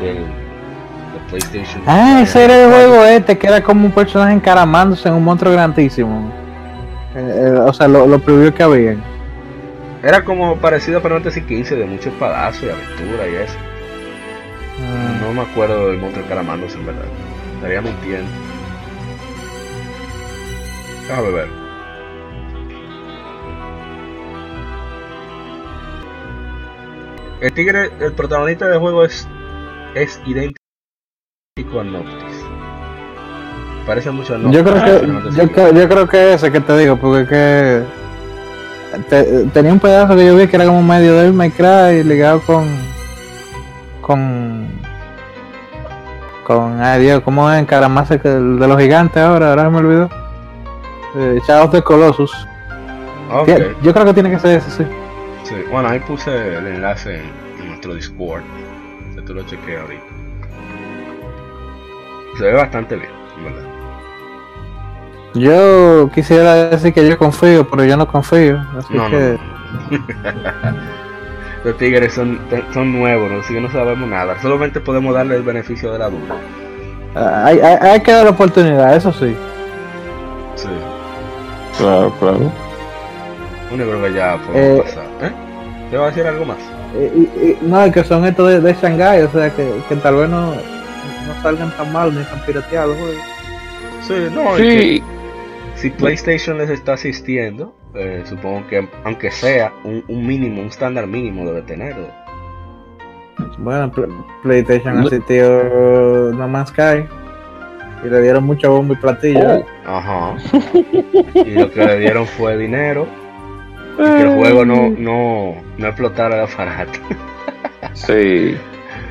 [0.01, 0.44] del
[1.35, 1.83] PlayStation.
[1.85, 5.51] Ah, ese era el juego este, que era como un personaje encaramándose en un monstruo
[5.51, 6.31] grandísimo.
[7.15, 8.95] Eh, eh, o sea, lo, lo que había.
[10.03, 13.55] Era como parecido a Final Fantasy 15 de mucho espadazo y aventura y eso.
[14.81, 15.19] Ah.
[15.21, 17.05] No me acuerdo del monstruo encaramándose en verdad.
[17.55, 18.29] Estaría mintiendo.
[21.07, 21.47] Déjame ver.
[27.41, 29.27] El tigre, el protagonista del juego es,
[29.93, 30.64] es idéntico
[31.63, 32.43] con Noctis.
[33.87, 34.57] Parece mucho a Noctis.
[34.57, 37.25] Yo creo que, yo, creo que ese que te digo, porque
[39.09, 42.41] que tenía un pedazo que yo vi que era como medio del My Cry ligado
[42.41, 42.65] con
[44.01, 44.67] con
[46.43, 49.51] con ay Dios, ¿cómo es encaramarse el de los gigantes ahora?
[49.51, 50.09] Ahora me olvidó.
[51.15, 52.33] Eh, Shadow de Colossus.
[53.81, 54.83] Yo creo que tiene que ser ese, sí.
[55.43, 57.21] Sí, bueno, ahí puse el enlace
[57.59, 58.43] en, nuestro Discord.
[59.15, 60.14] Si tú lo chequeas ahorita.
[62.37, 63.11] Se ve bastante bien,
[63.43, 63.75] ¿verdad?
[65.35, 68.57] Yo quisiera decir que yo confío, pero yo no confío.
[68.77, 69.37] Así que.
[71.65, 72.39] Los tigres son,
[72.73, 74.39] son nuevos, así que no sabemos nada.
[74.39, 76.35] Solamente podemos darle el beneficio de la duda.
[77.15, 79.35] Ah, hay, hay, hay, que dar la oportunidad, eso sí.
[80.55, 80.67] Sí.
[81.77, 82.51] Claro, claro.
[83.69, 85.05] Bueno, creo que ya podemos eh, pasar.
[85.21, 85.31] ¿Eh?
[85.89, 86.57] ¿Te va a decir algo más?
[86.93, 90.29] Eh, y, no, que son estos de, de Shanghai, o sea, que, que tal vez
[90.29, 90.53] no
[91.27, 92.97] no salgan tan mal ni tan pirateados,
[94.01, 95.03] Sí, no, sí.
[95.75, 101.45] si PlayStation les está asistiendo, eh, supongo que aunque sea un, mínimo, un estándar mínimo
[101.45, 102.07] debe tenerlo.
[103.57, 103.91] Bueno,
[104.43, 107.05] PlayStation asistió No Man's Sky
[108.05, 109.59] y le dieron mucho bombo y platillo.
[109.59, 109.65] Oh.
[109.87, 110.35] Ajá.
[111.33, 113.07] y lo que le dieron fue dinero
[113.97, 116.99] y que el juego no, no, no explotara la aparato.
[117.93, 118.55] sí.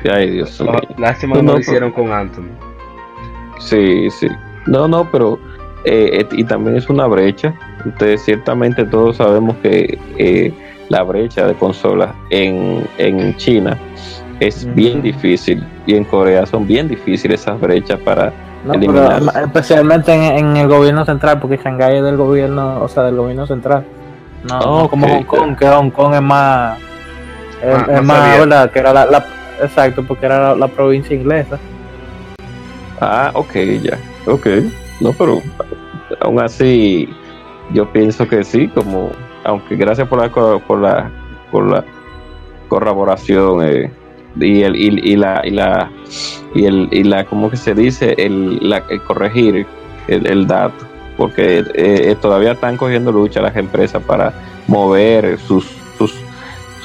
[0.07, 0.73] Ay, Dios mío.
[0.97, 2.49] Lástima que no, lo hicieron con Anthony.
[3.59, 4.27] Sí, sí.
[4.65, 5.39] No, no, pero.
[5.87, 7.53] Eh, y también es una brecha.
[7.85, 10.51] Ustedes, ciertamente, todos sabemos que eh,
[10.89, 13.77] la brecha de consolas en, en China
[14.39, 18.33] es bien difícil y en Corea son bien difíciles esas brechas para
[18.65, 19.21] No, eliminar.
[19.31, 23.15] pero especialmente en, en el gobierno central, porque Shanghái es del gobierno, o sea, del
[23.15, 23.85] gobierno central.
[24.49, 26.79] No, no Ok, como Hong Kong, que Hong Kong es más,
[27.63, 28.39] es, Más- es más.
[28.39, 28.71] ¿verdad?
[28.71, 29.25] Que era la, la-
[29.61, 31.59] exacto, porque era la, provincia inglesa.
[32.99, 34.47] Ah, ok, ya, ok.
[35.01, 35.41] No, pero
[36.21, 37.09] aún así,
[37.73, 39.11] yo pienso que sí, como,
[39.43, 41.11] aunque gracias por la, por la,
[41.51, 41.83] por la
[42.67, 43.91] corroboración eh,
[44.39, 45.91] y, el, y, y la, y la,
[46.53, 48.15] y el, y la, ¿cómo que se dice?
[48.17, 49.65] El, la, el corregir
[50.07, 50.85] el, el dato,
[51.17, 54.33] porque eh, eh, todavía están cogiendo lucha las empresas para
[54.67, 55.65] mover sus,
[55.97, 56.13] sus,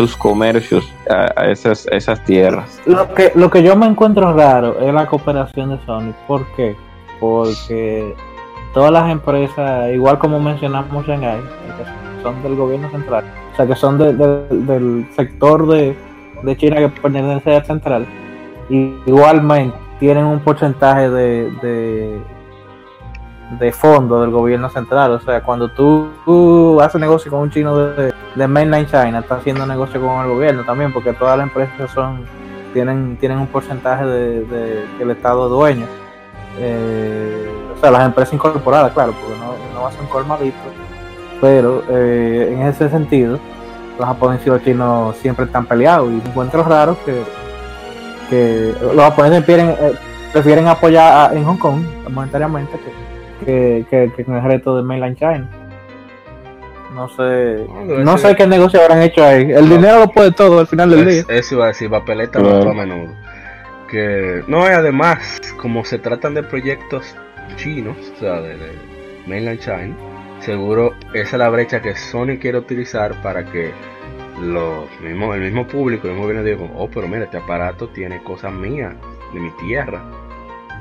[0.01, 2.81] sus comercios a, esas, esas tierras.
[2.87, 6.13] Lo que, lo que yo me encuentro raro es la cooperación de Sony.
[6.27, 6.75] ¿Por qué?
[7.21, 8.15] Porque
[8.73, 11.41] todas las empresas, igual como mencionamos Shanghai,
[12.23, 15.97] son del gobierno central, o sea, que son de- de- del sector de,
[16.43, 18.07] de China que pertenece al central,
[19.07, 21.51] igualmente tienen un porcentaje de,
[23.59, 25.13] de fondo del gobierno central.
[25.13, 29.67] O sea, cuando tú, haces negocio con un chino de, de mainland China, estás haciendo
[29.67, 32.25] negocio con el gobierno también, porque todas las empresas son
[32.73, 35.87] tienen tienen un porcentaje de, el Estado es dueño.
[36.59, 40.57] Eh, o sea, las empresas incorporadas, claro, porque no, no va a ser un colmadito.
[41.41, 43.39] Pero eh, en ese sentido,
[43.99, 47.23] los japoneses y los chinos siempre están peleados y encuentro raro que,
[48.29, 49.95] que los japoneses prefieren, eh,
[50.33, 52.93] prefieren apoyar a- en Hong Kong monetariamente que,
[53.45, 55.49] que, que, que con el resto de mainland China.
[56.95, 57.65] No sé,
[58.05, 59.43] No, sé qué negocio habrán hecho ahí.
[59.53, 59.77] El No.
[59.77, 61.21] dinero lo puede todo al final del día.
[61.21, 62.71] Es- eso iba a decir, papeleta Claro.
[62.71, 63.15] a menudo.
[63.89, 67.15] Que no, y además, como se tratan de proyectos
[67.57, 68.73] chinos, o sea, de, de
[69.27, 69.95] mainland China,
[70.41, 73.73] seguro esa es la brecha que Sony quiere utilizar para que
[74.41, 78.23] los mismos, el mismo público, el mismo gobierno diga, oh, pero mira, este aparato tiene
[78.23, 78.95] cosas mías,
[79.35, 80.01] de mi tierra,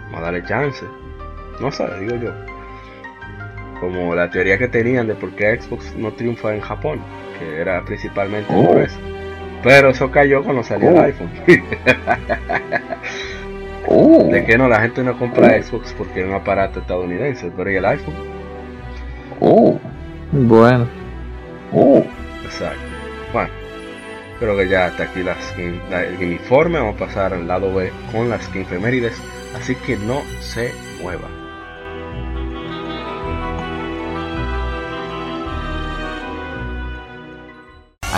[0.06, 0.86] vamos a darle chance.
[1.60, 2.32] No sé, digo yo.
[3.80, 7.00] Como la teoría que tenían de por qué Xbox no triunfa en Japón,
[7.38, 8.66] que era principalmente Oh.
[8.68, 8.98] por eso.
[9.64, 11.02] Pero eso cayó cuando salió el Oh.
[11.02, 11.30] iPhone.
[13.92, 17.72] Oh, De que no, la gente no compra Xbox porque es un aparato estadounidense, pero
[17.72, 18.14] ¿y el iPhone?
[19.40, 19.80] oh,
[20.32, 20.88] Bueno.
[21.74, 22.04] oh.
[22.46, 22.78] Exacto.
[23.34, 23.50] Bueno,
[24.40, 26.78] creo que ya hasta aquí la skin- la- el informe.
[26.80, 29.20] Vamos a pasar al lado B con las skin efemérides.
[29.56, 30.72] Así que no se
[31.02, 31.28] mueva.